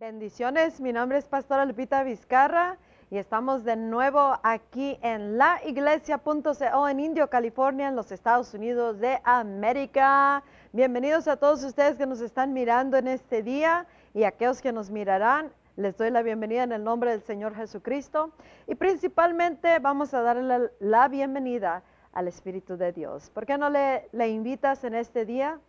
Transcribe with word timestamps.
Bendiciones, 0.00 0.80
mi 0.80 0.94
nombre 0.94 1.18
es 1.18 1.26
Pastora 1.26 1.66
Lupita 1.66 2.02
Vizcarra 2.02 2.78
y 3.10 3.18
estamos 3.18 3.64
de 3.64 3.76
nuevo 3.76 4.40
aquí 4.42 4.98
en 5.02 5.36
la 5.36 5.60
iglesia.co 5.66 6.88
en 6.88 7.00
Indio, 7.00 7.28
California, 7.28 7.88
en 7.88 7.96
los 7.96 8.10
Estados 8.10 8.54
Unidos 8.54 8.98
de 8.98 9.20
América. 9.24 10.42
Bienvenidos 10.72 11.28
a 11.28 11.36
todos 11.36 11.62
ustedes 11.64 11.98
que 11.98 12.06
nos 12.06 12.22
están 12.22 12.54
mirando 12.54 12.96
en 12.96 13.08
este 13.08 13.42
día 13.42 13.86
y 14.14 14.24
a 14.24 14.28
aquellos 14.28 14.62
que 14.62 14.72
nos 14.72 14.88
mirarán. 14.88 15.52
Les 15.76 15.98
doy 15.98 16.10
la 16.10 16.22
bienvenida 16.22 16.62
en 16.62 16.72
el 16.72 16.82
nombre 16.82 17.10
del 17.10 17.20
Señor 17.20 17.54
Jesucristo 17.54 18.32
y 18.66 18.76
principalmente 18.76 19.80
vamos 19.80 20.14
a 20.14 20.22
darle 20.22 20.44
la, 20.44 20.70
la 20.78 21.08
bienvenida 21.08 21.82
al 22.14 22.26
Espíritu 22.26 22.78
de 22.78 22.92
Dios. 22.94 23.28
¿Por 23.28 23.44
qué 23.44 23.58
no 23.58 23.68
le, 23.68 24.08
le 24.12 24.30
invitas 24.30 24.82
en 24.82 24.94
este 24.94 25.26
día? 25.26 25.60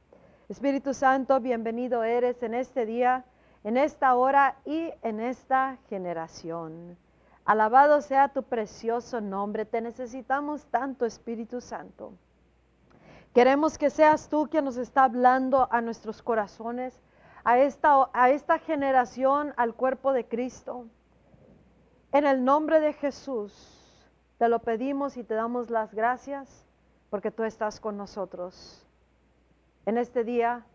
Espíritu 0.47 0.93
Santo, 0.93 1.41
bienvenido 1.41 2.05
eres 2.05 2.41
en 2.43 2.53
este 2.53 2.85
día 2.85 3.25
en 3.63 3.77
esta 3.77 4.15
hora 4.15 4.57
y 4.65 4.91
en 5.01 5.19
esta 5.19 5.77
generación. 5.89 6.97
Alabado 7.45 8.01
sea 8.01 8.29
tu 8.29 8.43
precioso 8.43 9.21
nombre. 9.21 9.65
Te 9.65 9.81
necesitamos 9.81 10.65
tanto, 10.65 11.05
Espíritu 11.05 11.61
Santo. 11.61 12.13
Queremos 13.33 13.77
que 13.77 13.89
seas 13.89 14.29
tú 14.29 14.47
quien 14.49 14.65
nos 14.65 14.77
está 14.77 15.05
hablando 15.05 15.67
a 15.71 15.81
nuestros 15.81 16.21
corazones, 16.21 17.01
a 17.43 17.59
esta, 17.59 18.09
a 18.13 18.29
esta 18.29 18.59
generación, 18.59 19.53
al 19.57 19.73
cuerpo 19.73 20.11
de 20.13 20.27
Cristo. 20.27 20.85
En 22.11 22.25
el 22.25 22.43
nombre 22.43 22.79
de 22.79 22.93
Jesús, 22.93 24.11
te 24.37 24.49
lo 24.49 24.59
pedimos 24.59 25.17
y 25.17 25.23
te 25.23 25.33
damos 25.33 25.69
las 25.69 25.93
gracias 25.93 26.65
porque 27.09 27.31
tú 27.31 27.43
estás 27.43 27.79
con 27.79 27.95
nosotros. 27.97 28.85
En 29.85 29.97
este 29.97 30.23
día, 30.23 30.65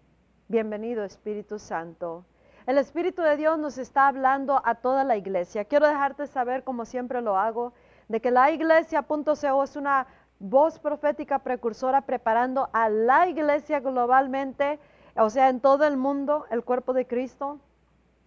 bienvenido 0.48 1.04
Espíritu 1.04 1.58
Santo. 1.58 2.24
El 2.66 2.78
Espíritu 2.78 3.22
de 3.22 3.36
Dios 3.36 3.60
nos 3.60 3.78
está 3.78 4.08
hablando 4.08 4.60
a 4.64 4.74
toda 4.74 5.04
la 5.04 5.16
iglesia. 5.16 5.66
Quiero 5.66 5.86
dejarte 5.86 6.26
saber, 6.26 6.64
como 6.64 6.84
siempre 6.84 7.22
lo 7.22 7.38
hago, 7.38 7.72
de 8.08 8.20
que 8.20 8.32
la 8.32 8.50
iglesia.co 8.50 9.62
es 9.62 9.76
una 9.76 10.08
voz 10.40 10.80
profética 10.80 11.38
precursora 11.38 12.00
preparando 12.00 12.68
a 12.72 12.88
la 12.88 13.28
iglesia 13.28 13.78
globalmente, 13.78 14.80
o 15.14 15.30
sea, 15.30 15.48
en 15.48 15.60
todo 15.60 15.86
el 15.86 15.96
mundo, 15.96 16.44
el 16.50 16.64
cuerpo 16.64 16.92
de 16.92 17.06
Cristo. 17.06 17.60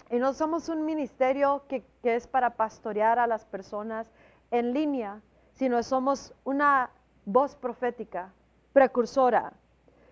Y 0.09 0.19
no 0.19 0.31
somos 0.31 0.69
un 0.69 0.85
ministerio 0.85 1.63
que, 1.67 1.83
que 2.01 2.15
es 2.15 2.25
para 2.25 2.51
pastorear 2.51 3.19
a 3.19 3.27
las 3.27 3.43
personas 3.43 4.09
en 4.51 4.73
línea, 4.73 5.19
sino 5.51 5.83
somos 5.83 6.33
una 6.45 6.91
voz 7.25 7.57
profética 7.57 8.31
precursora 8.71 9.51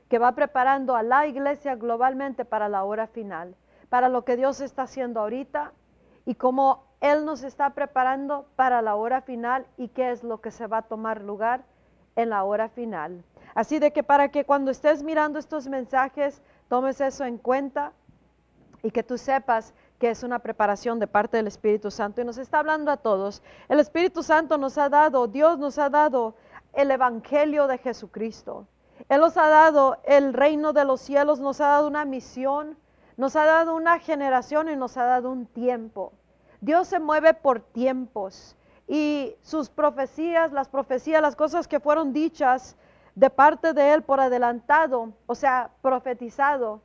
que 0.09 0.19
va 0.19 0.33
preparando 0.33 0.97
a 0.97 1.03
la 1.03 1.27
iglesia 1.27 1.75
globalmente 1.75 2.43
para 2.43 2.67
la 2.67 2.83
hora 2.83 3.07
final 3.07 3.55
para 3.89 4.09
lo 4.09 4.25
que 4.25 4.37
Dios 4.37 4.61
está 4.61 4.83
haciendo 4.83 5.19
ahorita 5.19 5.73
y 6.25 6.35
cómo 6.35 6.85
Él 7.01 7.25
nos 7.25 7.43
está 7.43 7.71
preparando 7.71 8.47
para 8.55 8.81
la 8.81 8.95
hora 8.95 9.21
final 9.21 9.65
y 9.77 9.89
qué 9.89 10.11
es 10.11 10.23
lo 10.23 10.41
que 10.41 10.51
se 10.51 10.67
va 10.67 10.79
a 10.79 10.81
tomar 10.83 11.21
lugar 11.21 11.63
en 12.15 12.29
la 12.29 12.43
hora 12.43 12.69
final. 12.69 13.23
Así 13.55 13.79
de 13.79 13.91
que 13.91 14.03
para 14.03 14.29
que 14.29 14.45
cuando 14.45 14.71
estés 14.71 15.03
mirando 15.03 15.39
estos 15.39 15.67
mensajes, 15.67 16.41
tomes 16.67 16.99
eso 16.99 17.23
en 17.23 17.37
cuenta 17.37 17.93
y 18.83 18.91
que 18.91 19.03
tú 19.03 19.17
sepas 19.17 19.73
que 19.99 20.09
es 20.09 20.23
una 20.23 20.39
preparación 20.39 20.99
de 20.99 21.07
parte 21.07 21.37
del 21.37 21.47
Espíritu 21.47 21.89
Santo 21.89 22.21
y 22.21 22.25
nos 22.25 22.37
está 22.37 22.59
hablando 22.59 22.91
a 22.91 22.97
todos. 22.97 23.41
El 23.67 23.79
Espíritu 23.79 24.21
Santo 24.21 24.57
nos 24.57 24.77
ha 24.77 24.89
dado, 24.89 25.27
Dios 25.27 25.57
nos 25.57 25.79
ha 25.79 25.89
dado 25.89 26.35
el 26.73 26.91
Evangelio 26.91 27.67
de 27.67 27.77
Jesucristo. 27.79 28.67
Él 29.09 29.21
nos 29.21 29.37
ha 29.37 29.47
dado 29.47 29.97
el 30.03 30.33
reino 30.33 30.73
de 30.73 30.85
los 30.85 31.01
cielos, 31.01 31.39
nos 31.39 31.61
ha 31.61 31.67
dado 31.67 31.87
una 31.87 32.05
misión, 32.05 32.77
nos 33.17 33.35
ha 33.35 33.45
dado 33.45 33.75
una 33.75 33.99
generación 33.99 34.69
y 34.69 34.75
nos 34.75 34.95
ha 34.95 35.03
dado 35.03 35.31
un 35.31 35.47
tiempo. 35.47 36.13
Dios 36.61 36.87
se 36.87 36.99
mueve 36.99 37.33
por 37.33 37.59
tiempos 37.59 38.55
y 38.87 39.35
sus 39.41 39.69
profecías, 39.69 40.51
las 40.51 40.69
profecías, 40.69 41.21
las 41.21 41.35
cosas 41.35 41.67
que 41.67 41.79
fueron 41.79 42.13
dichas 42.13 42.77
de 43.15 43.29
parte 43.29 43.73
de 43.73 43.93
Él 43.93 44.03
por 44.03 44.19
adelantado, 44.19 45.13
o 45.25 45.35
sea, 45.35 45.71
profetizado, 45.81 46.81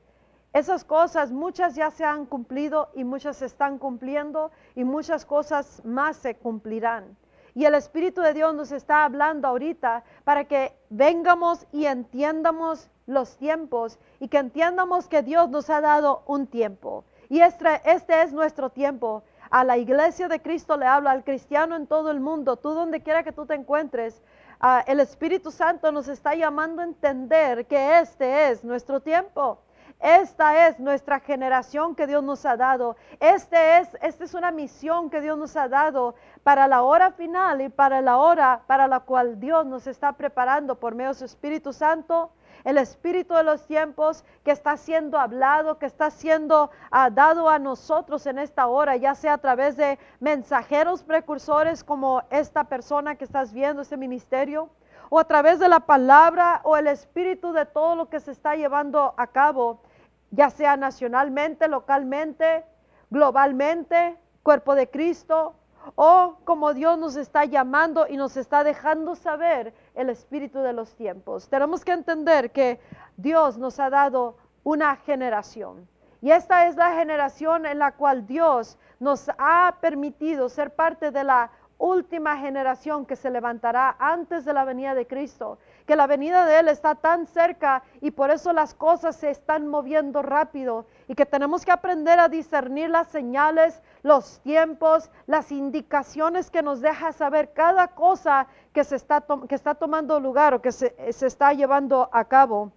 esas 0.52 0.84
cosas, 0.84 1.32
muchas 1.32 1.74
ya 1.74 1.90
se 1.90 2.04
han 2.04 2.26
cumplido 2.26 2.90
y 2.94 3.04
muchas 3.04 3.38
se 3.38 3.46
están 3.46 3.78
cumpliendo 3.78 4.50
y 4.74 4.84
muchas 4.84 5.24
cosas 5.24 5.82
más 5.84 6.16
se 6.16 6.36
cumplirán. 6.36 7.16
Y 7.54 7.64
el 7.64 7.74
Espíritu 7.74 8.20
de 8.20 8.34
Dios 8.34 8.54
nos 8.54 8.72
está 8.72 9.04
hablando 9.04 9.48
ahorita 9.48 10.04
para 10.24 10.44
que 10.44 10.74
vengamos 10.90 11.66
y 11.72 11.86
entiendamos 11.86 12.90
los 13.06 13.36
tiempos 13.36 13.98
y 14.20 14.28
que 14.28 14.38
entiendamos 14.38 15.08
que 15.08 15.22
Dios 15.22 15.50
nos 15.50 15.70
ha 15.70 15.80
dado 15.80 16.22
un 16.26 16.46
tiempo. 16.46 17.04
Y 17.28 17.40
este, 17.40 17.80
este 17.84 18.22
es 18.22 18.32
nuestro 18.32 18.70
tiempo. 18.70 19.22
A 19.50 19.64
la 19.64 19.76
iglesia 19.76 20.28
de 20.28 20.40
Cristo 20.40 20.76
le 20.76 20.86
hablo, 20.86 21.10
al 21.10 21.24
cristiano 21.24 21.76
en 21.76 21.86
todo 21.86 22.10
el 22.10 22.20
mundo, 22.20 22.56
tú 22.56 22.70
donde 22.70 23.02
quiera 23.02 23.22
que 23.22 23.32
tú 23.32 23.44
te 23.44 23.54
encuentres, 23.54 24.22
uh, 24.62 24.80
el 24.86 25.00
Espíritu 25.00 25.50
Santo 25.50 25.92
nos 25.92 26.08
está 26.08 26.34
llamando 26.34 26.80
a 26.80 26.86
entender 26.86 27.66
que 27.66 27.98
este 27.98 28.50
es 28.50 28.64
nuestro 28.64 29.00
tiempo. 29.00 29.58
Esta 30.02 30.66
es 30.66 30.80
nuestra 30.80 31.20
generación 31.20 31.94
que 31.94 32.08
Dios 32.08 32.24
nos 32.24 32.44
ha 32.44 32.56
dado. 32.56 32.96
Este 33.20 33.78
es, 33.78 33.96
esta 34.02 34.24
es 34.24 34.34
una 34.34 34.50
misión 34.50 35.10
que 35.10 35.20
Dios 35.20 35.38
nos 35.38 35.54
ha 35.56 35.68
dado 35.68 36.16
para 36.42 36.66
la 36.66 36.82
hora 36.82 37.12
final 37.12 37.60
y 37.60 37.68
para 37.68 38.00
la 38.00 38.16
hora 38.16 38.62
para 38.66 38.88
la 38.88 39.00
cual 39.00 39.38
Dios 39.38 39.64
nos 39.64 39.86
está 39.86 40.14
preparando 40.14 40.74
por 40.80 40.96
medio 40.96 41.10
de 41.10 41.18
su 41.18 41.24
Espíritu 41.24 41.72
Santo 41.72 42.32
el 42.64 42.78
espíritu 42.78 43.34
de 43.34 43.44
los 43.44 43.66
tiempos 43.66 44.24
que 44.44 44.50
está 44.50 44.76
siendo 44.76 45.18
hablado, 45.18 45.78
que 45.78 45.86
está 45.86 46.10
siendo 46.10 46.70
ah, 46.90 47.10
dado 47.10 47.48
a 47.48 47.58
nosotros 47.58 48.26
en 48.26 48.38
esta 48.38 48.66
hora, 48.66 48.96
ya 48.96 49.14
sea 49.14 49.34
a 49.34 49.38
través 49.38 49.76
de 49.76 49.98
mensajeros 50.20 51.02
precursores 51.02 51.84
como 51.84 52.22
esta 52.30 52.64
persona 52.64 53.16
que 53.16 53.24
estás 53.24 53.52
viendo, 53.52 53.82
este 53.82 53.96
ministerio, 53.96 54.70
o 55.10 55.18
a 55.18 55.24
través 55.24 55.58
de 55.58 55.68
la 55.68 55.80
palabra 55.80 56.60
o 56.64 56.76
el 56.76 56.86
espíritu 56.86 57.52
de 57.52 57.66
todo 57.66 57.96
lo 57.96 58.08
que 58.08 58.20
se 58.20 58.30
está 58.30 58.54
llevando 58.54 59.14
a 59.16 59.26
cabo, 59.26 59.82
ya 60.30 60.48
sea 60.48 60.76
nacionalmente, 60.76 61.68
localmente, 61.68 62.64
globalmente, 63.10 64.16
cuerpo 64.42 64.74
de 64.74 64.88
Cristo, 64.88 65.54
o 65.96 66.38
como 66.44 66.74
Dios 66.74 66.98
nos 66.98 67.16
está 67.16 67.44
llamando 67.44 68.06
y 68.08 68.16
nos 68.16 68.36
está 68.36 68.64
dejando 68.64 69.16
saber 69.16 69.74
el 69.94 70.10
espíritu 70.10 70.60
de 70.60 70.72
los 70.72 70.94
tiempos. 70.94 71.48
Tenemos 71.48 71.84
que 71.84 71.92
entender 71.92 72.50
que 72.50 72.80
Dios 73.16 73.58
nos 73.58 73.78
ha 73.80 73.90
dado 73.90 74.36
una 74.64 74.96
generación. 74.96 75.88
Y 76.20 76.30
esta 76.30 76.66
es 76.68 76.76
la 76.76 76.94
generación 76.94 77.66
en 77.66 77.78
la 77.78 77.92
cual 77.92 78.26
Dios 78.26 78.78
nos 79.00 79.28
ha 79.38 79.76
permitido 79.80 80.48
ser 80.48 80.72
parte 80.74 81.10
de 81.10 81.24
la 81.24 81.50
última 81.78 82.36
generación 82.36 83.04
que 83.04 83.16
se 83.16 83.28
levantará 83.28 83.96
antes 83.98 84.44
de 84.44 84.52
la 84.52 84.64
venida 84.64 84.94
de 84.94 85.08
Cristo, 85.08 85.58
que 85.84 85.96
la 85.96 86.06
venida 86.06 86.46
de 86.46 86.60
Él 86.60 86.68
está 86.68 86.94
tan 86.94 87.26
cerca 87.26 87.82
y 88.00 88.12
por 88.12 88.30
eso 88.30 88.52
las 88.52 88.72
cosas 88.72 89.16
se 89.16 89.30
están 89.30 89.66
moviendo 89.66 90.22
rápido 90.22 90.86
y 91.08 91.16
que 91.16 91.26
tenemos 91.26 91.64
que 91.64 91.72
aprender 91.72 92.20
a 92.20 92.28
discernir 92.28 92.88
las 92.88 93.08
señales, 93.08 93.82
los 94.02 94.40
tiempos, 94.40 95.10
las 95.26 95.52
indicaciones 95.52 96.50
que 96.50 96.62
nos 96.62 96.80
deja 96.80 97.12
saber 97.12 97.52
cada 97.52 97.88
cosa 97.88 98.48
que, 98.72 98.84
se 98.84 98.96
está, 98.96 99.24
que 99.48 99.54
está 99.54 99.74
tomando 99.74 100.18
lugar 100.18 100.54
o 100.54 100.62
que 100.62 100.72
se, 100.72 100.94
se 101.12 101.26
está 101.26 101.52
llevando 101.52 102.08
a 102.12 102.24
cabo, 102.24 102.72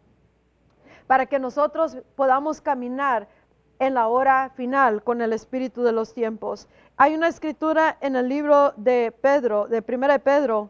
para 1.07 1.25
que 1.25 1.39
nosotros 1.39 1.97
podamos 2.15 2.61
caminar 2.61 3.27
en 3.79 3.93
la 3.93 4.07
hora 4.07 4.51
final 4.55 5.03
con 5.03 5.21
el 5.21 5.33
espíritu 5.33 5.83
de 5.83 5.91
los 5.91 6.13
tiempos. 6.13 6.67
Hay 6.97 7.15
una 7.15 7.27
escritura 7.27 7.97
en 8.01 8.15
el 8.15 8.29
libro 8.29 8.73
de 8.77 9.13
Pedro, 9.21 9.67
de 9.67 9.81
Primera 9.81 10.13
de 10.13 10.19
Pedro, 10.19 10.69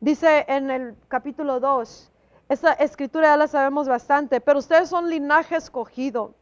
dice 0.00 0.44
en 0.48 0.70
el 0.70 0.96
capítulo 1.08 1.58
2, 1.58 2.12
esa 2.48 2.72
escritura 2.74 3.28
ya 3.28 3.36
la 3.36 3.48
sabemos 3.48 3.88
bastante, 3.88 4.40
pero 4.40 4.60
ustedes 4.60 4.88
son 4.88 5.10
linaje 5.10 5.56
escogido, 5.56 6.34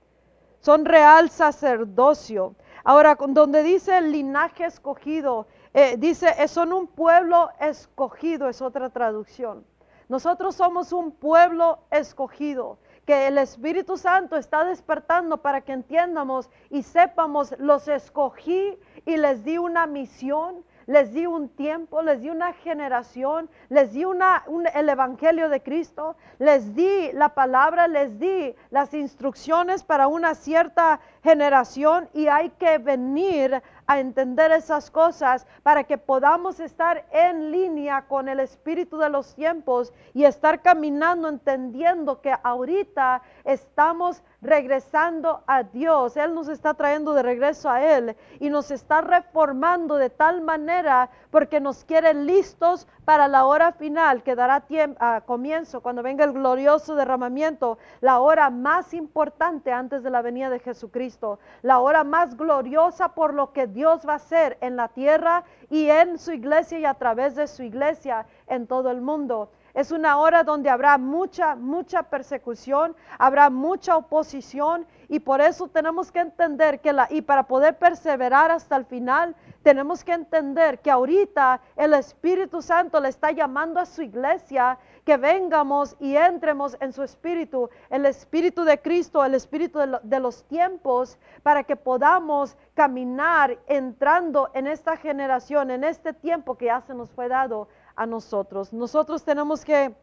son 0.64 0.86
real 0.86 1.28
sacerdocio. 1.28 2.54
Ahora, 2.84 3.18
donde 3.28 3.62
dice 3.62 4.00
linaje 4.00 4.64
escogido, 4.64 5.46
eh, 5.74 5.96
dice, 5.98 6.34
eh, 6.38 6.48
son 6.48 6.72
un 6.72 6.86
pueblo 6.86 7.50
escogido, 7.60 8.48
es 8.48 8.62
otra 8.62 8.88
traducción. 8.88 9.66
Nosotros 10.08 10.54
somos 10.54 10.92
un 10.92 11.12
pueblo 11.12 11.80
escogido 11.90 12.78
que 13.04 13.26
el 13.26 13.36
Espíritu 13.36 13.98
Santo 13.98 14.36
está 14.36 14.64
despertando 14.64 15.36
para 15.36 15.60
que 15.60 15.72
entiendamos 15.72 16.48
y 16.70 16.82
sepamos, 16.82 17.54
los 17.58 17.86
escogí 17.86 18.78
y 19.04 19.18
les 19.18 19.44
di 19.44 19.58
una 19.58 19.86
misión, 19.86 20.64
les 20.86 21.12
di 21.12 21.26
un 21.26 21.48
tiempo, 21.48 22.02
les 22.02 22.20
di 22.20 22.28
una 22.28 22.52
generación, 22.52 23.48
les 23.68 23.92
di 23.92 24.04
una, 24.04 24.44
el 24.74 24.88
Evangelio 24.88 25.48
de 25.48 25.60
Cristo, 25.60 26.16
les 26.38 26.74
di 26.74 27.12
la 27.12 27.30
palabra, 27.30 27.88
les 27.88 28.18
di 28.18 28.54
las 28.70 28.92
instrucciones 28.94 29.82
para 29.82 30.06
una 30.08 30.34
cierta 30.34 31.00
generación 31.22 32.08
y 32.12 32.26
hay 32.28 32.50
que 32.50 32.78
venir 32.78 33.62
a 33.86 33.98
entender 33.98 34.52
esas 34.52 34.90
cosas 34.90 35.46
para 35.62 35.84
que 35.84 35.98
podamos 35.98 36.60
estar 36.60 37.04
en 37.10 37.52
línea 37.52 38.06
con 38.06 38.28
el 38.28 38.40
espíritu 38.40 38.98
de 38.98 39.10
los 39.10 39.34
tiempos 39.34 39.92
y 40.12 40.24
estar 40.24 40.62
caminando 40.62 41.28
entendiendo 41.28 42.20
que 42.20 42.34
ahorita 42.42 43.22
estamos 43.44 44.22
regresando 44.40 45.42
a 45.46 45.62
Dios. 45.62 46.16
Él 46.16 46.34
nos 46.34 46.48
está 46.48 46.74
trayendo 46.74 47.14
de 47.14 47.22
regreso 47.22 47.70
a 47.70 47.82
Él 47.82 48.16
y 48.40 48.50
nos 48.50 48.70
está 48.70 49.00
reformando 49.00 49.96
de 49.96 50.10
tal 50.10 50.42
manera 50.42 51.10
porque 51.30 51.60
nos 51.60 51.84
quiere 51.84 52.14
listos 52.14 52.86
para 53.04 53.28
la 53.28 53.44
hora 53.44 53.72
final 53.72 54.22
que 54.22 54.34
dará 54.34 54.60
tiempo, 54.60 54.98
a 55.02 55.22
comienzo 55.22 55.82
cuando 55.82 56.02
venga 56.02 56.24
el 56.24 56.32
glorioso 56.32 56.94
derramamiento, 56.94 57.78
la 58.00 58.20
hora 58.20 58.50
más 58.50 58.94
importante 58.94 59.72
antes 59.72 60.02
de 60.02 60.10
la 60.10 60.22
venida 60.22 60.50
de 60.50 60.58
Jesucristo, 60.58 61.38
la 61.62 61.80
hora 61.80 62.04
más 62.04 62.36
gloriosa 62.36 63.10
por 63.10 63.34
lo 63.34 63.52
que 63.52 63.66
Dios 63.74 64.06
va 64.08 64.14
a 64.14 64.16
hacer 64.16 64.56
en 64.60 64.76
la 64.76 64.88
tierra 64.88 65.44
y 65.68 65.88
en 65.90 66.18
su 66.18 66.32
iglesia 66.32 66.78
y 66.78 66.84
a 66.84 66.94
través 66.94 67.34
de 67.34 67.48
su 67.48 67.64
iglesia 67.64 68.24
en 68.46 68.66
todo 68.68 68.90
el 68.90 69.00
mundo. 69.00 69.50
Es 69.74 69.90
una 69.90 70.18
hora 70.18 70.44
donde 70.44 70.70
habrá 70.70 70.98
mucha, 70.98 71.56
mucha 71.56 72.04
persecución, 72.04 72.94
habrá 73.18 73.50
mucha 73.50 73.96
oposición 73.96 74.86
y 75.08 75.18
por 75.18 75.40
eso 75.40 75.66
tenemos 75.66 76.12
que 76.12 76.20
entender 76.20 76.80
que 76.80 76.92
la, 76.92 77.08
y 77.10 77.22
para 77.22 77.48
poder 77.48 77.76
perseverar 77.76 78.52
hasta 78.52 78.76
el 78.76 78.84
final, 78.84 79.34
tenemos 79.64 80.04
que 80.04 80.12
entender 80.12 80.78
que 80.78 80.92
ahorita 80.92 81.60
el 81.74 81.94
Espíritu 81.94 82.62
Santo 82.62 83.00
le 83.00 83.08
está 83.08 83.32
llamando 83.32 83.80
a 83.80 83.86
su 83.86 84.02
iglesia 84.02 84.78
que 85.04 85.16
vengamos 85.16 85.96
y 85.98 86.16
entremos 86.16 86.76
en 86.80 86.92
su 86.92 87.02
espíritu, 87.02 87.68
el 87.90 88.06
espíritu 88.06 88.64
de 88.64 88.80
Cristo, 88.80 89.24
el 89.24 89.34
espíritu 89.34 89.78
de, 89.80 89.98
de, 90.02 90.20
los 90.20 90.44
tiempos, 90.44 91.18
para 91.42 91.64
que 91.64 91.76
podamos 91.76 92.56
caminar 92.74 93.58
entrando 93.66 94.50
en 94.54 94.66
esta 94.66 94.96
generación, 94.96 95.70
en 95.70 95.84
este 95.84 96.12
tiempo 96.12 96.56
que 96.56 96.66
ya 96.66 96.80
se 96.80 96.94
nos 96.94 97.10
fue 97.10 97.28
dado 97.28 97.68
a 97.96 98.06
nosotros. 98.06 98.72
Nosotros 98.72 99.24
tenemos 99.24 99.64
que 99.64 99.94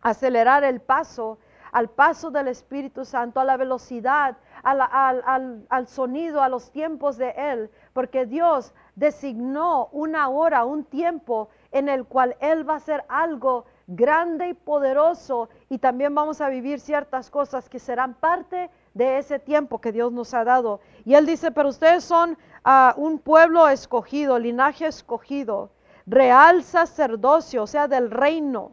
acelerar 0.00 0.64
el 0.64 0.80
paso 0.80 1.38
al 1.72 1.88
paso 1.88 2.30
del 2.30 2.48
Espíritu 2.48 3.04
Santo, 3.04 3.40
a 3.40 3.44
la 3.44 3.56
velocidad, 3.56 4.36
al, 4.62 5.88
sonido, 5.88 6.42
a 6.42 6.48
los 6.48 6.70
tiempos 6.70 7.16
de 7.16 7.30
Él, 7.36 7.70
porque 7.92 8.26
Dios 8.26 8.74
designó 8.96 9.88
una 9.92 10.28
hora, 10.28 10.64
un 10.64 10.84
tiempo 10.84 11.48
en 11.70 11.88
el 11.88 12.04
cual 12.04 12.36
Él 12.40 12.68
va 12.68 12.74
a 12.74 12.78
hacer 12.78 13.04
algo 13.08 13.66
grande 13.86 14.48
y 14.48 14.54
poderoso 14.54 15.48
y 15.68 15.78
también 15.78 16.14
vamos 16.14 16.40
a 16.40 16.48
vivir 16.48 16.80
ciertas 16.80 17.30
cosas 17.30 17.68
que 17.68 17.78
serán 17.78 18.14
parte 18.14 18.70
de 18.94 19.18
ese 19.18 19.38
tiempo 19.38 19.80
que 19.80 19.92
Dios 19.92 20.12
nos 20.12 20.34
ha 20.34 20.44
dado. 20.44 20.80
Y 21.04 21.14
Él 21.14 21.26
dice, 21.26 21.50
pero 21.52 21.68
ustedes 21.68 22.04
son 22.04 22.36
ah, 22.64 22.94
un 22.96 23.18
pueblo 23.18 23.68
escogido, 23.68 24.38
linaje 24.38 24.86
escogido 24.86 25.70
real 26.08 26.62
sacerdocio, 26.62 27.64
o 27.64 27.66
sea, 27.66 27.86
del 27.86 28.10
reino, 28.10 28.72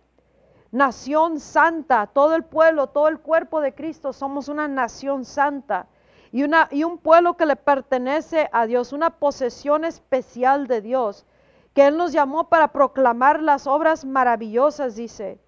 nación 0.72 1.40
santa, 1.40 2.08
todo 2.08 2.36
el 2.36 2.44
pueblo, 2.44 2.88
todo 2.88 3.08
el 3.08 3.20
cuerpo 3.20 3.62
de 3.62 3.74
Cristo, 3.74 4.14
somos 4.14 4.48
una 4.48 4.68
nación 4.68 5.26
santa 5.26 5.88
y, 6.32 6.44
una, 6.44 6.68
y 6.72 6.84
un 6.84 6.98
pueblo 6.98 7.36
que 7.38 7.46
le 7.46 7.56
pertenece 7.56 8.50
a 8.52 8.66
Dios, 8.66 8.94
una 8.94 9.12
posesión 9.12 9.86
especial 9.86 10.68
de 10.68 10.82
Dios, 10.82 11.26
que 11.74 11.88
Él 11.88 11.98
nos 11.98 12.14
llamó 12.14 12.48
para 12.50 12.70
proclamar 12.70 13.42
las 13.42 13.68
obras 13.68 14.06
maravillosas, 14.06 14.96
dice, 14.96 15.40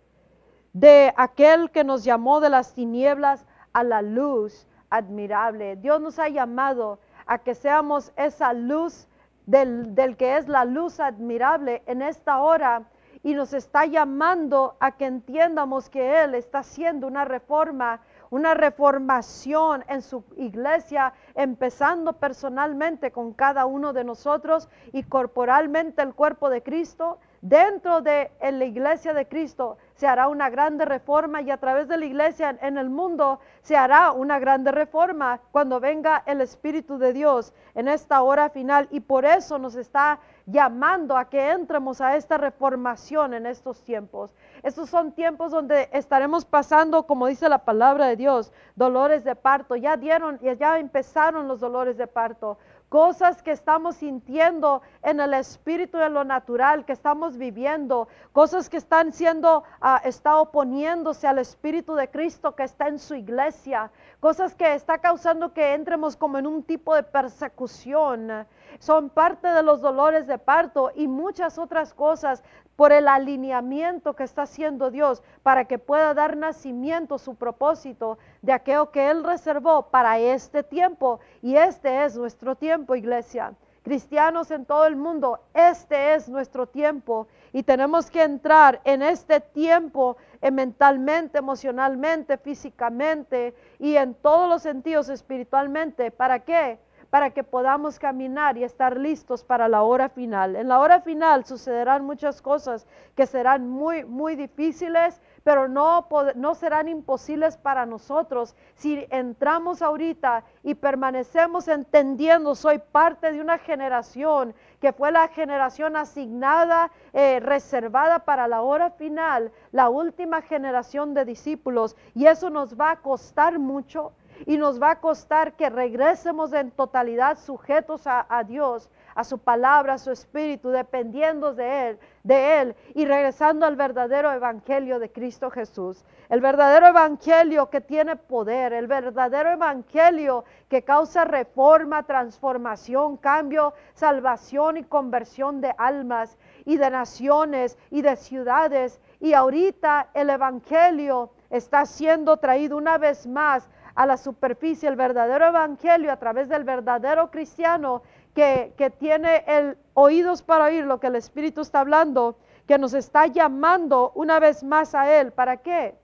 de 0.73 1.13
aquel 1.15 1.71
que 1.71 1.83
nos 1.83 2.03
llamó 2.03 2.39
de 2.41 2.49
las 2.49 2.73
tinieblas 2.73 3.45
a 3.73 3.83
la 3.83 4.01
luz 4.01 4.67
admirable. 4.89 5.77
Dios 5.77 6.01
nos 6.01 6.19
ha 6.19 6.29
llamado 6.29 6.99
a 7.25 7.39
que 7.39 7.55
seamos 7.55 8.11
esa 8.15 8.53
luz 8.53 9.07
del, 9.47 10.15
que 10.17 10.37
es 10.37 10.47
la 10.47 10.65
luz 10.65 10.99
admirable 10.99 11.81
en 11.87 12.01
esta 12.01 12.41
hora 12.41 12.83
y 13.23 13.33
nos 13.33 13.53
está 13.53 13.85
llamando 13.85 14.75
a 14.79 14.97
que 14.97 15.05
entiendamos 15.05 15.89
que 15.89 16.21
Él 16.23 16.35
está 16.35 16.59
haciendo 16.59 17.07
una 17.07 17.25
reforma, 17.25 18.01
una 18.29 18.53
reformación 18.53 19.83
en 19.87 20.01
su 20.01 20.23
iglesia, 20.35 21.13
empezando 21.33 22.13
personalmente 22.13 23.11
con 23.11 23.33
cada 23.33 23.65
uno 23.65 23.93
de 23.93 24.03
nosotros 24.03 24.69
y 24.91 25.03
corporalmente 25.03 26.01
el 26.01 26.13
cuerpo 26.13 26.49
de 26.49 26.61
Cristo. 26.61 27.17
Dentro 27.41 28.01
de 28.01 28.31
la 28.41 28.65
iglesia 28.65 29.13
de 29.13 29.27
Cristo 29.27 29.77
se 29.97 30.05
hará 30.07 30.27
una 30.27 30.49
grande 30.49 30.85
reforma 30.85 31.41
y 31.41 31.49
a 31.49 31.57
través 31.57 31.87
de 31.87 31.97
la 31.97 32.05
iglesia 32.05 32.55
en 32.61 32.77
el 32.77 32.89
mundo 32.89 33.39
se 33.61 33.75
hará 33.75 34.11
una 34.11 34.37
grande 34.37 34.71
reforma 34.71 35.41
cuando 35.51 35.79
venga 35.79 36.21
el 36.27 36.39
Espíritu 36.39 36.99
de 36.99 37.13
Dios 37.13 37.51
en 37.73 37.87
esta 37.87 38.21
hora 38.21 38.49
final 38.49 38.87
y 38.91 38.99
por 38.99 39.25
eso 39.25 39.57
nos 39.57 39.75
está 39.75 40.19
llamando 40.45 41.17
a 41.17 41.25
que 41.25 41.49
entremos 41.49 41.99
a 41.99 42.15
esta 42.15 42.37
reformación 42.37 43.33
en 43.33 43.47
estos 43.47 43.83
tiempos. 43.83 44.33
Estos 44.63 44.89
son 44.89 45.11
tiempos 45.11 45.51
donde 45.51 45.89
estaremos 45.91 46.45
pasando, 46.45 47.07
como 47.07 47.27
dice 47.27 47.49
la 47.49 47.65
palabra 47.65 48.05
de 48.05 48.15
Dios, 48.15 48.53
dolores 48.75 49.23
de 49.23 49.35
parto. 49.35 49.75
Ya 49.75 49.97
dieron, 49.97 50.39
ya 50.39 50.79
empezaron 50.79 51.47
los 51.47 51.59
dolores 51.59 51.97
de 51.97 52.07
parto 52.07 52.57
cosas 52.89 53.43
que 53.43 53.51
estamos 53.51 53.97
sintiendo 53.97 54.81
en 55.03 55.19
el 55.19 55.33
espíritu 55.33 55.97
de 55.97 56.09
lo 56.09 56.23
natural 56.23 56.85
que 56.85 56.93
estamos 56.93 57.37
viviendo, 57.37 58.07
cosas 58.31 58.69
que 58.69 58.77
están 58.77 59.11
siendo, 59.11 59.63
uh, 59.81 59.97
está 60.07 60.37
oponiéndose 60.37 61.27
al 61.27 61.39
espíritu 61.39 61.95
de 61.95 62.09
Cristo 62.09 62.55
que 62.55 62.63
está 62.63 62.87
en 62.87 62.99
su 62.99 63.15
iglesia, 63.15 63.91
cosas 64.19 64.55
que 64.55 64.73
está 64.73 64.97
causando 64.97 65.53
que 65.53 65.73
entremos 65.73 66.15
como 66.15 66.37
en 66.37 66.47
un 66.47 66.63
tipo 66.63 66.95
de 66.95 67.03
persecución. 67.03 68.47
Son 68.79 69.09
parte 69.09 69.47
de 69.47 69.63
los 69.63 69.81
dolores 69.81 70.27
de 70.27 70.37
parto 70.37 70.91
y 70.95 71.07
muchas 71.07 71.57
otras 71.57 71.93
cosas 71.93 72.43
por 72.75 72.91
el 72.91 73.07
alineamiento 73.07 74.15
que 74.15 74.23
está 74.23 74.43
haciendo 74.43 74.91
Dios 74.91 75.23
para 75.41 75.65
que 75.65 75.79
pueda 75.79 76.13
dar 76.13 76.37
nacimiento 76.37 77.17
su 77.17 77.35
propósito 77.35 78.19
de 78.41 78.53
aquello 78.53 78.91
que 78.91 79.09
Él 79.09 79.23
reservó 79.23 79.89
para 79.89 80.19
este 80.19 80.63
tiempo. 80.63 81.19
Y 81.41 81.55
este 81.55 82.05
es 82.05 82.15
nuestro 82.17 82.55
tiempo, 82.55 82.95
iglesia. 82.95 83.53
Cristianos 83.87 84.51
en 84.51 84.65
todo 84.65 84.85
el 84.85 84.97
mundo, 84.97 85.39
este 85.53 86.13
es 86.13 86.27
nuestro 86.27 86.67
tiempo 86.67 87.29
y 87.53 87.63
tenemos 87.63 88.11
que 88.11 88.21
entrar 88.21 88.81
en 88.83 89.01
este 89.01 89.39
tiempo 89.39 90.17
mentalmente, 90.51 91.37
emocionalmente, 91.37 92.37
físicamente 92.37 93.55
y 93.79 93.95
en 93.95 94.13
todos 94.15 94.49
los 94.49 94.61
sentidos 94.61 95.07
espiritualmente. 95.07 96.11
¿Para 96.11 96.39
qué? 96.39 96.79
para 97.09 97.29
que 97.29 97.45
podamos 97.45 97.99
caminar 97.99 98.57
y 98.57 98.65
estar 98.65 98.97
listos 98.97 99.41
para 99.41 99.69
la 99.69 99.83
hora 99.83 100.09
final. 100.09 100.57
En 100.57 100.67
la 100.67 100.79
hora 100.79 100.99
final 100.99 101.45
sucederán 101.45 102.03
muchas 102.03 102.41
cosas 102.41 102.85
que 103.15 103.25
serán 103.25 103.69
muy, 103.69 104.03
muy 104.03 104.35
difíciles, 104.35 105.21
pero 105.47 105.69
no, 105.69 106.09
no 106.35 106.55
serán 106.55 106.89
imposibles 106.89 107.55
para 107.55 107.85
nosotros. 107.85 108.53
Si 108.75 109.07
entramos 109.09 109.81
ahorita 109.81 110.43
y 110.61 110.75
permanecemos 110.75 111.69
entendiendo, 111.69 112.53
soy 112.53 112.79
parte 112.79 113.31
de 113.31 113.39
una 113.39 113.57
generación 113.57 114.53
que 114.81 114.91
fue 114.91 115.09
la 115.09 115.29
generación 115.29 115.95
asignada, 115.95 116.91
eh, 117.13 117.39
reservada 117.39 118.25
para 118.25 118.49
la 118.49 118.61
hora 118.61 118.89
final, 118.89 119.53
la 119.71 119.87
última 119.87 120.41
generación 120.41 121.13
de 121.13 121.23
discípulos, 121.23 121.95
y 122.13 122.25
eso 122.25 122.49
nos 122.49 122.77
va 122.77 122.91
a 122.91 122.97
costar 122.97 123.57
mucho 123.57 124.11
y 124.45 124.57
nos 124.57 124.81
va 124.81 124.91
a 124.91 124.99
costar 124.99 125.53
que 125.53 125.69
regresemos 125.69 126.53
en 126.53 126.71
totalidad 126.71 127.39
sujetos 127.39 128.01
a, 128.05 128.43
Dios, 128.45 128.89
a 129.17 129.23
su 129.23 129.39
palabra, 129.39 129.93
a 129.93 129.97
su 129.97 130.11
espíritu, 130.11 130.69
dependiendo 130.69 131.55
de 131.55 131.89
Él, 131.89 131.99
de 132.21 132.61
Él 132.61 132.75
y 132.93 133.05
regresando 133.05 133.65
al 133.65 133.75
verdadero 133.75 134.31
evangelio 134.31 134.99
de 134.99 135.11
Cristo 135.11 135.49
Jesús. 135.49 136.05
El 136.29 136.39
verdadero 136.39 136.85
evangelio 136.85 137.71
que 137.71 137.81
tiene 137.81 138.15
poder, 138.15 138.73
el 138.73 138.85
verdadero 138.85 139.49
evangelio 139.49 140.45
que 140.69 140.83
causa 140.83 141.25
reforma, 141.25 142.03
transformación, 142.03 143.17
cambio, 143.17 143.73
salvación 143.95 144.77
y 144.77 144.83
conversión 144.83 145.61
de 145.61 145.73
almas 145.79 146.37
y 146.63 146.77
de 146.77 146.91
naciones 146.91 147.75
y 147.89 148.03
de 148.03 148.17
ciudades. 148.17 149.01
Y 149.19 149.33
ahorita 149.33 150.09
el 150.13 150.29
evangelio 150.29 151.31
está 151.49 151.87
siendo 151.87 152.37
traído 152.37 152.77
una 152.77 152.99
vez 152.99 153.25
más 153.25 153.67
a 153.97 154.05
la 154.05 154.17
superficie 154.17 154.87
el 154.87 154.95
verdadero 154.95 155.47
evangelio 155.47 156.11
a 156.11 156.17
través 156.17 156.47
del 156.49 156.63
verdadero 156.63 157.31
cristiano 157.31 158.03
que, 158.37 158.93
tiene 158.99 159.43
el 159.47 159.77
oídos 159.95 160.43
para 160.43 160.65
oír 160.65 160.85
lo 160.85 160.99
que 160.99 161.07
el 161.07 161.15
Espíritu 161.15 161.61
está 161.61 161.79
hablando, 161.79 162.37
que 162.67 162.77
nos 162.77 162.93
está 162.93 163.25
llamando 163.25 164.11
una 164.13 164.39
vez 164.39 164.63
más 164.63 164.93
a 164.93 165.11
Él. 165.11 165.31
¿Para 165.31 165.57
qué? 165.57 165.97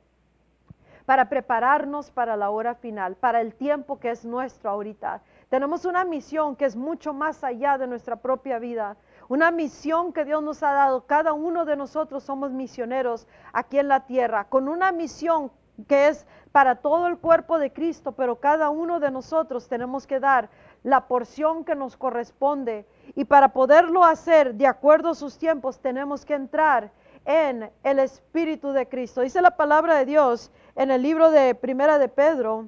Para 1.06 1.30
prepararnos 1.30 2.10
para 2.10 2.36
la 2.36 2.50
hora 2.50 2.74
final, 2.74 3.16
para 3.16 3.40
el 3.40 3.54
tiempo 3.54 4.00
que 4.00 4.10
es 4.10 4.26
nuestro 4.26 4.72
ahorita. 4.72 5.22
Tenemos 5.50 5.86
una 5.86 6.06
misión 6.06 6.56
que 6.56 6.66
es 6.66 6.76
mucho 6.76 7.14
más 7.14 7.44
allá 7.44 7.78
de 7.78 7.86
nuestra 7.86 8.16
propia 8.16 8.58
vida. 8.58 8.98
Una 9.30 9.52
misión 9.52 10.12
que 10.12 10.26
Dios 10.26 10.42
nos 10.42 10.64
ha 10.64 10.72
dado. 10.72 11.06
Cada 11.06 11.34
uno 11.34 11.66
de 11.66 11.76
nosotros 11.76 12.24
somos 12.24 12.52
misioneros 12.52 13.28
aquí 13.52 13.78
en 13.78 13.90
la 13.90 14.08
tierra, 14.08 14.46
con 14.46 14.68
una 14.68 14.92
misión 14.92 15.52
que 15.88 16.08
es 16.08 16.26
para 16.52 16.76
todo 16.76 17.08
el 17.08 17.18
cuerpo 17.18 17.60
de 17.60 17.74
Cristo, 17.74 18.14
pero 18.14 18.40
cada 18.40 18.70
uno 18.70 19.00
de 19.00 19.12
nosotros 19.12 19.68
tenemos 19.68 20.08
que 20.08 20.20
dar 20.20 20.50
la 20.84 21.08
porción 21.08 21.64
que 21.64 21.76
nos 21.76 21.98
corresponde. 21.98 22.86
Y 23.16 23.26
para 23.26 23.50
poderlo 23.50 24.04
hacer 24.04 24.56
de 24.56 24.68
acuerdo 24.68 25.10
a 25.10 25.16
sus 25.16 25.38
tiempos, 25.38 25.80
tenemos 25.80 26.26
que 26.26 26.36
entrar 26.36 26.92
en 27.26 27.72
el 27.84 28.00
Espíritu 28.00 28.72
de 28.72 28.88
Cristo. 28.88 29.22
Dice 29.22 29.42
la 29.42 29.56
palabra 29.56 29.96
de 29.96 30.06
Dios 30.06 30.52
en 30.76 30.92
el 30.92 31.02
libro 31.02 31.32
de 31.32 31.56
Primera 31.56 31.98
de 31.98 32.10
Pedro, 32.10 32.68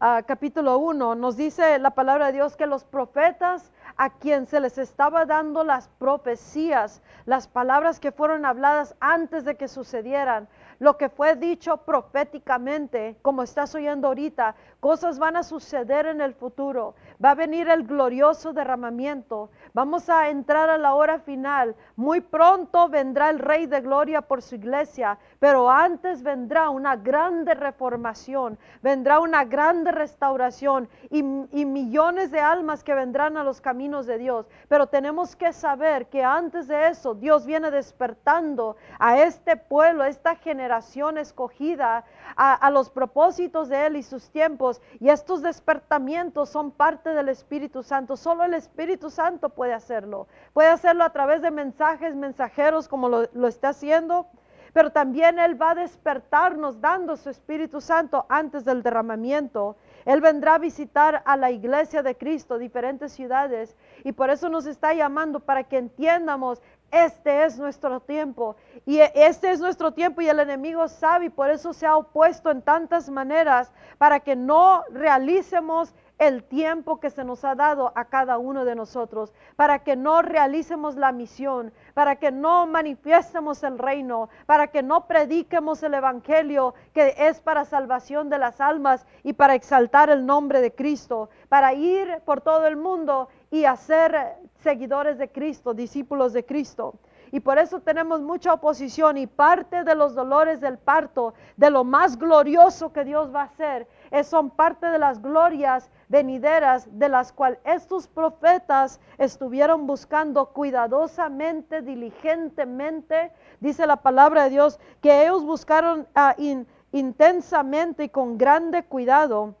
ah, 0.00 0.22
capítulo 0.26 0.78
1, 0.78 1.14
nos 1.14 1.36
dice 1.36 1.78
la 1.78 1.90
palabra 1.90 2.26
de 2.26 2.32
Dios 2.32 2.56
que 2.56 2.66
los 2.66 2.84
profetas 2.84 3.70
a 3.96 4.10
quien 4.10 4.46
se 4.46 4.60
les 4.60 4.78
estaba 4.78 5.26
dando 5.26 5.64
las 5.64 5.88
profecías, 5.98 7.02
las 7.26 7.48
palabras 7.48 7.98
que 7.98 8.12
fueron 8.12 8.46
habladas 8.46 8.94
antes 9.00 9.44
de 9.44 9.56
que 9.56 9.66
sucedieran, 9.66 10.48
lo 10.78 10.96
que 10.96 11.08
fue 11.08 11.34
dicho 11.34 11.78
proféticamente, 11.78 13.16
como 13.22 13.42
estás 13.42 13.74
oyendo 13.74 14.08
ahorita, 14.08 14.54
cosas 14.80 15.18
van 15.18 15.36
a 15.36 15.42
suceder 15.42 16.06
en 16.06 16.20
el 16.20 16.34
futuro. 16.34 16.94
Va 17.22 17.32
a 17.32 17.34
venir 17.34 17.68
el 17.68 17.84
glorioso 17.84 18.52
derramamiento. 18.52 19.50
Vamos 19.74 20.08
a 20.08 20.28
entrar 20.28 20.70
a 20.70 20.78
la 20.78 20.94
hora 20.94 21.18
final. 21.18 21.74
Muy 21.96 22.20
pronto 22.20 22.88
vendrá 22.88 23.30
el 23.30 23.40
Rey 23.40 23.66
de 23.66 23.80
Gloria 23.80 24.22
por 24.22 24.40
su 24.40 24.54
iglesia, 24.54 25.18
pero 25.40 25.68
antes 25.68 26.22
vendrá 26.22 26.70
una 26.70 26.96
grande 26.96 27.54
reformación, 27.54 28.58
vendrá 28.82 29.18
una 29.18 29.44
grande 29.44 29.90
restauración 29.90 30.88
y, 31.10 31.22
millones 31.22 32.30
de 32.30 32.40
almas 32.40 32.84
que 32.84 32.94
vendrán 32.94 33.36
a 33.36 33.44
los 33.44 33.60
caminos 33.60 34.06
de 34.06 34.18
Dios. 34.18 34.46
Pero 34.68 34.86
tenemos 34.86 35.34
que 35.34 35.52
saber 35.52 36.06
que 36.06 36.22
antes 36.22 36.68
de 36.68 36.88
eso 36.88 37.14
Dios 37.14 37.46
viene 37.46 37.70
despertando 37.70 38.76
a 38.98 39.20
este 39.20 39.56
pueblo, 39.56 40.04
a 40.04 40.08
esta 40.08 40.36
generación 40.36 41.18
escogida, 41.18 42.04
a 42.36 42.70
los 42.70 42.90
propósitos 42.90 43.68
de 43.68 43.86
Él 43.86 43.96
y 43.96 44.02
sus 44.02 44.30
tiempos. 44.30 44.67
Y 45.00 45.08
estos 45.08 45.42
despertamientos 45.42 46.48
son 46.48 46.70
parte 46.70 47.10
del 47.10 47.28
Espíritu 47.28 47.82
Santo. 47.82 48.16
Solo 48.16 48.44
el 48.44 48.54
Espíritu 48.54 49.10
Santo 49.10 49.50
puede 49.50 49.74
hacerlo. 49.74 50.28
Puede 50.52 50.68
hacerlo 50.68 51.04
a 51.04 51.10
través 51.10 51.42
de 51.42 51.50
mensajes, 51.50 52.14
mensajeros 52.14 52.88
como 52.88 53.08
lo, 53.08 53.28
lo 53.32 53.48
está 53.48 53.70
haciendo. 53.70 54.26
Pero 54.72 54.90
también 54.90 55.38
Él 55.38 55.60
va 55.60 55.70
a 55.70 55.74
despertarnos 55.74 56.80
dando 56.80 57.16
su 57.16 57.30
Espíritu 57.30 57.80
Santo 57.80 58.26
antes 58.28 58.64
del 58.64 58.82
derramamiento. 58.82 59.76
Él 60.04 60.20
vendrá 60.20 60.54
a 60.54 60.58
visitar 60.58 61.22
a 61.24 61.36
la 61.36 61.50
iglesia 61.50 62.02
de 62.02 62.16
Cristo, 62.16 62.58
diferentes 62.58 63.12
ciudades, 63.12 63.76
y 64.04 64.12
por 64.12 64.30
eso 64.30 64.48
nos 64.48 64.66
está 64.66 64.94
llamando 64.94 65.40
para 65.40 65.64
que 65.64 65.78
entiendamos, 65.78 66.62
este 66.90 67.44
es 67.44 67.58
nuestro 67.58 68.00
tiempo, 68.00 68.56
y 68.86 68.98
este 68.98 69.50
es 69.50 69.60
nuestro 69.60 69.92
tiempo 69.92 70.20
y 70.20 70.28
el 70.28 70.40
enemigo 70.40 70.88
sabe, 70.88 71.26
y 71.26 71.30
por 71.30 71.50
eso 71.50 71.72
se 71.72 71.86
ha 71.86 71.96
opuesto 71.96 72.50
en 72.50 72.62
tantas 72.62 73.08
maneras, 73.10 73.72
para 73.98 74.20
que 74.20 74.36
no 74.36 74.84
realicemos 74.90 75.94
el 76.18 76.42
tiempo 76.42 76.98
que 76.98 77.10
se 77.10 77.24
nos 77.24 77.44
ha 77.44 77.54
dado 77.54 77.92
a 77.94 78.06
cada 78.06 78.38
uno 78.38 78.64
de 78.64 78.74
nosotros, 78.74 79.32
para 79.54 79.80
que 79.80 79.94
no 79.94 80.20
realicemos 80.22 80.96
la 80.96 81.12
misión, 81.12 81.72
para 81.94 82.16
que 82.16 82.32
no 82.32 82.66
manifiestemos 82.66 83.62
el 83.62 83.78
reino, 83.78 84.28
para 84.46 84.66
que 84.68 84.82
no 84.82 85.06
prediquemos 85.06 85.82
el 85.82 85.94
Evangelio 85.94 86.74
que 86.92 87.14
es 87.16 87.40
para 87.40 87.64
salvación 87.64 88.30
de 88.30 88.38
las 88.38 88.60
almas 88.60 89.06
y 89.22 89.32
para 89.34 89.54
exaltar 89.54 90.10
el 90.10 90.26
nombre 90.26 90.60
de 90.60 90.74
Cristo, 90.74 91.30
para 91.48 91.72
ir 91.72 92.20
por 92.24 92.40
todo 92.40 92.66
el 92.66 92.76
mundo 92.76 93.28
y 93.50 93.64
hacer 93.64 94.36
seguidores 94.62 95.18
de 95.18 95.30
Cristo, 95.30 95.74
discípulos 95.74 96.32
de 96.32 96.44
Cristo. 96.44 96.94
Y 97.30 97.40
por 97.40 97.58
eso 97.58 97.80
tenemos 97.80 98.22
mucha 98.22 98.54
oposición 98.54 99.18
y 99.18 99.26
parte 99.26 99.84
de 99.84 99.94
los 99.94 100.14
dolores 100.14 100.60
del 100.60 100.78
parto, 100.78 101.34
de 101.56 101.70
lo 101.70 101.84
más 101.84 102.18
glorioso 102.18 102.92
que 102.92 103.04
Dios 103.04 103.34
va 103.34 103.42
a 103.42 103.44
hacer, 103.44 103.86
es, 104.10 104.26
son 104.26 104.50
parte 104.50 104.86
de 104.86 104.98
las 104.98 105.20
glorias 105.20 105.90
venideras 106.08 106.88
de 106.98 107.08
las 107.08 107.32
cuales 107.32 107.58
estos 107.64 108.08
profetas 108.08 108.98
estuvieron 109.18 109.86
buscando 109.86 110.46
cuidadosamente, 110.46 111.82
diligentemente, 111.82 113.30
dice 113.60 113.86
la 113.86 113.96
palabra 113.96 114.44
de 114.44 114.50
Dios, 114.50 114.80
que 115.02 115.22
ellos 115.22 115.44
buscaron 115.44 116.06
uh, 116.16 116.64
intensamente 116.92 118.04
y 118.04 118.08
con 118.08 118.38
grande 118.38 118.84
cuidado 118.84 119.54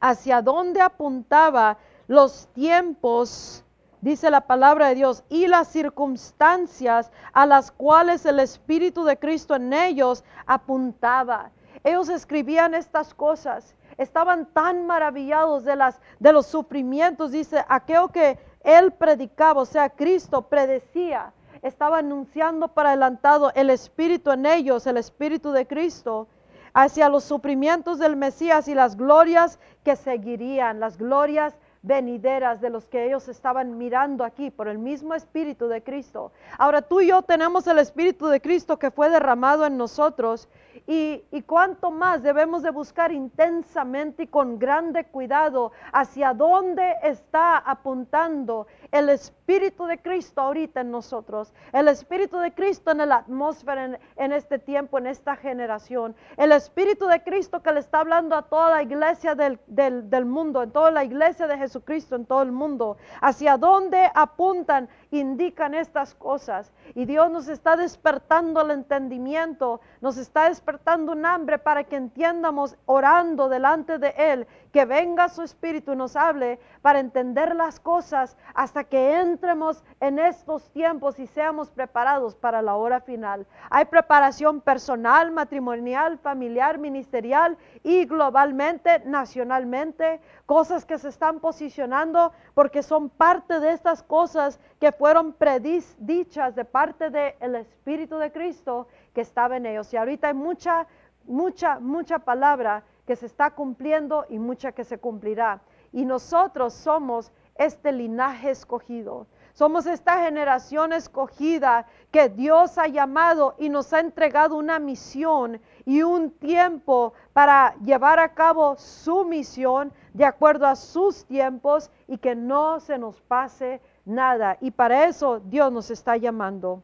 hacia 0.00 0.40
dónde 0.40 0.80
apuntaba 0.80 1.76
los 2.08 2.48
tiempos 2.54 3.64
dice 4.00 4.30
la 4.30 4.42
palabra 4.42 4.88
de 4.88 4.94
Dios, 4.94 5.24
y 5.28 5.48
las 5.48 5.68
circunstancias 5.68 7.10
a 7.32 7.44
las 7.44 7.72
cuales 7.72 8.24
el 8.24 8.38
Espíritu 8.38 9.04
de 9.04 9.18
Cristo 9.18 9.56
en 9.56 9.72
ellos 9.72 10.22
apuntaba. 10.46 11.50
Ellos 11.82 12.08
escribían 12.08 12.74
estas 12.74 13.14
cosas, 13.14 13.74
estaban 13.98 14.46
tan 14.52 14.86
maravillados 14.86 15.64
de, 15.64 15.76
las, 15.76 16.00
de 16.20 16.32
los 16.32 16.46
sufrimientos, 16.46 17.32
dice, 17.32 17.64
aquello 17.68 18.08
que 18.08 18.38
él 18.62 18.92
predicaba, 18.92 19.62
o 19.62 19.66
sea, 19.66 19.90
Cristo 19.90 20.42
predecía, 20.42 21.32
estaba 21.62 21.98
anunciando 21.98 22.68
para 22.68 22.90
adelantado 22.90 23.50
el 23.54 23.70
Espíritu 23.70 24.30
en 24.30 24.46
ellos, 24.46 24.86
el 24.86 24.98
Espíritu 24.98 25.50
de 25.52 25.66
Cristo, 25.66 26.28
hacia 26.74 27.08
los 27.08 27.24
sufrimientos 27.24 27.98
del 27.98 28.16
Mesías 28.16 28.68
y 28.68 28.74
las 28.74 28.96
glorias 28.96 29.58
que 29.82 29.96
seguirían, 29.96 30.78
las 30.78 30.98
glorias 30.98 31.56
venideras 31.82 32.60
de 32.60 32.70
los 32.70 32.86
que 32.86 33.06
ellos 33.06 33.28
estaban 33.28 33.78
mirando 33.78 34.24
aquí 34.24 34.50
por 34.50 34.68
el 34.68 34.78
mismo 34.78 35.14
Espíritu 35.14 35.68
de 35.68 35.82
Cristo. 35.82 36.32
Ahora 36.58 36.82
tú 36.82 37.00
y 37.00 37.08
yo 37.08 37.22
tenemos 37.22 37.66
el 37.66 37.78
Espíritu 37.78 38.26
de 38.26 38.40
Cristo 38.40 38.78
que 38.78 38.90
fue 38.90 39.10
derramado 39.10 39.66
en 39.66 39.76
nosotros 39.76 40.48
y, 40.86 41.22
y 41.30 41.42
cuánto 41.42 41.90
más 41.90 42.22
debemos 42.22 42.62
de 42.62 42.70
buscar 42.70 43.12
intensamente 43.12 44.24
y 44.24 44.26
con 44.26 44.58
grande 44.58 45.04
cuidado 45.04 45.72
hacia 45.92 46.34
dónde 46.34 46.94
está 47.02 47.58
apuntando 47.58 48.66
el 48.92 49.08
Espíritu 49.08 49.86
de 49.86 49.98
Cristo 49.98 50.40
ahorita 50.40 50.80
en 50.80 50.90
nosotros, 50.90 51.52
el 51.72 51.88
Espíritu 51.88 52.38
de 52.38 52.52
Cristo 52.52 52.90
en 52.90 53.08
la 53.08 53.16
atmósfera 53.16 53.98
en, 54.16 54.32
este 54.32 54.58
tiempo, 54.58 54.98
en 54.98 55.06
esta 55.06 55.36
generación, 55.36 56.14
el 56.36 56.52
Espíritu 56.52 57.06
de 57.06 57.22
Cristo 57.22 57.62
que 57.62 57.72
le 57.72 57.80
está 57.80 58.00
hablando 58.00 58.36
a 58.36 58.42
toda 58.42 58.70
la 58.70 58.82
iglesia 58.82 59.34
del, 59.34 59.58
del, 59.66 60.24
mundo, 60.24 60.62
en 60.62 60.70
toda 60.70 60.90
la 60.90 61.04
iglesia 61.04 61.46
de 61.46 61.58
Jesucristo, 61.58 62.16
en 62.16 62.26
todo 62.26 62.42
el 62.42 62.52
mundo, 62.52 62.96
hacia 63.20 63.56
dónde 63.56 64.10
apuntan, 64.14 64.88
indican 65.10 65.74
estas 65.74 66.14
cosas. 66.14 66.72
Y 66.94 67.04
Dios 67.04 67.30
nos 67.30 67.48
está 67.48 67.76
despertando 67.76 68.60
el 68.60 68.70
entendimiento, 68.70 69.80
nos 70.00 70.16
está 70.16 70.48
despertando 70.48 71.12
un 71.12 71.24
hambre 71.24 71.58
para 71.58 71.84
que 71.84 71.96
entiendamos 71.96 72.76
orando 72.86 73.48
delante 73.48 73.98
de 73.98 74.14
Él, 74.16 74.46
que 74.72 74.84
venga 74.84 75.28
su 75.28 75.42
Espíritu 75.42 75.92
y 75.92 75.96
nos 75.96 76.16
hable 76.16 76.58
para 76.82 77.00
entender 77.00 77.54
las 77.54 77.80
cosas 77.80 78.36
hasta 78.54 78.84
que 78.84 79.20
entremos 79.20 79.82
en 80.00 80.18
estos 80.18 80.68
tiempos 80.70 81.18
y 81.18 81.26
seamos 81.26 81.70
preparados 81.70 82.34
para 82.34 82.60
la 82.60 82.76
hora 82.76 83.00
final. 83.00 83.46
Hay 83.70 83.86
preparación 83.86 84.60
personal, 84.60 85.30
matrimonial, 85.30 86.18
familiar, 86.18 86.78
ministerial 86.78 87.56
y 87.82 88.04
globalmente, 88.04 89.00
nacionalmente, 89.06 90.20
cosas 90.44 90.84
que 90.84 90.98
se 90.98 91.08
están 91.08 91.40
posicionando 91.40 92.32
porque 92.54 92.82
son 92.82 93.08
parte 93.08 93.58
de 93.58 93.72
estas 93.72 94.02
cosas 94.02 94.60
que 94.80 94.92
fueron 94.92 95.32
predichas 95.32 96.54
de 96.54 96.64
parte 96.64 97.10
del 97.10 97.54
Espíritu 97.56 98.18
de 98.18 98.30
Cristo 98.30 98.88
que 99.14 99.22
estaba 99.22 99.56
en 99.56 99.64
ellos. 99.64 99.92
Y 99.94 99.96
ahorita 99.96 100.28
hay 100.28 100.34
mucha, 100.34 100.86
mucha, 101.24 101.80
mucha 101.80 102.18
palabra 102.18 102.84
que 103.06 103.16
se 103.16 103.26
está 103.26 103.52
cumpliendo 103.52 104.26
y 104.28 104.38
mucha 104.38 104.72
que 104.72 104.84
se 104.84 104.98
cumplirá. 104.98 105.62
Y 105.92 106.04
nosotros 106.04 106.74
somos 106.74 107.32
este 107.54 107.92
linaje 107.92 108.50
escogido. 108.50 109.26
Somos 109.56 109.86
esta 109.86 110.22
generación 110.22 110.92
escogida 110.92 111.86
que 112.10 112.28
Dios 112.28 112.76
ha 112.76 112.88
llamado 112.88 113.54
y 113.56 113.70
nos 113.70 113.90
ha 113.94 114.00
entregado 114.00 114.54
una 114.54 114.78
misión 114.78 115.62
y 115.86 116.02
un 116.02 116.30
tiempo 116.30 117.14
para 117.32 117.74
llevar 117.76 118.18
a 118.18 118.34
cabo 118.34 118.76
su 118.76 119.24
misión 119.24 119.94
de 120.12 120.26
acuerdo 120.26 120.66
a 120.66 120.76
sus 120.76 121.24
tiempos 121.24 121.90
y 122.06 122.18
que 122.18 122.34
no 122.34 122.80
se 122.80 122.98
nos 122.98 123.22
pase 123.22 123.80
nada. 124.04 124.58
Y 124.60 124.72
para 124.72 125.06
eso 125.06 125.40
Dios 125.40 125.72
nos 125.72 125.90
está 125.90 126.18
llamando. 126.18 126.82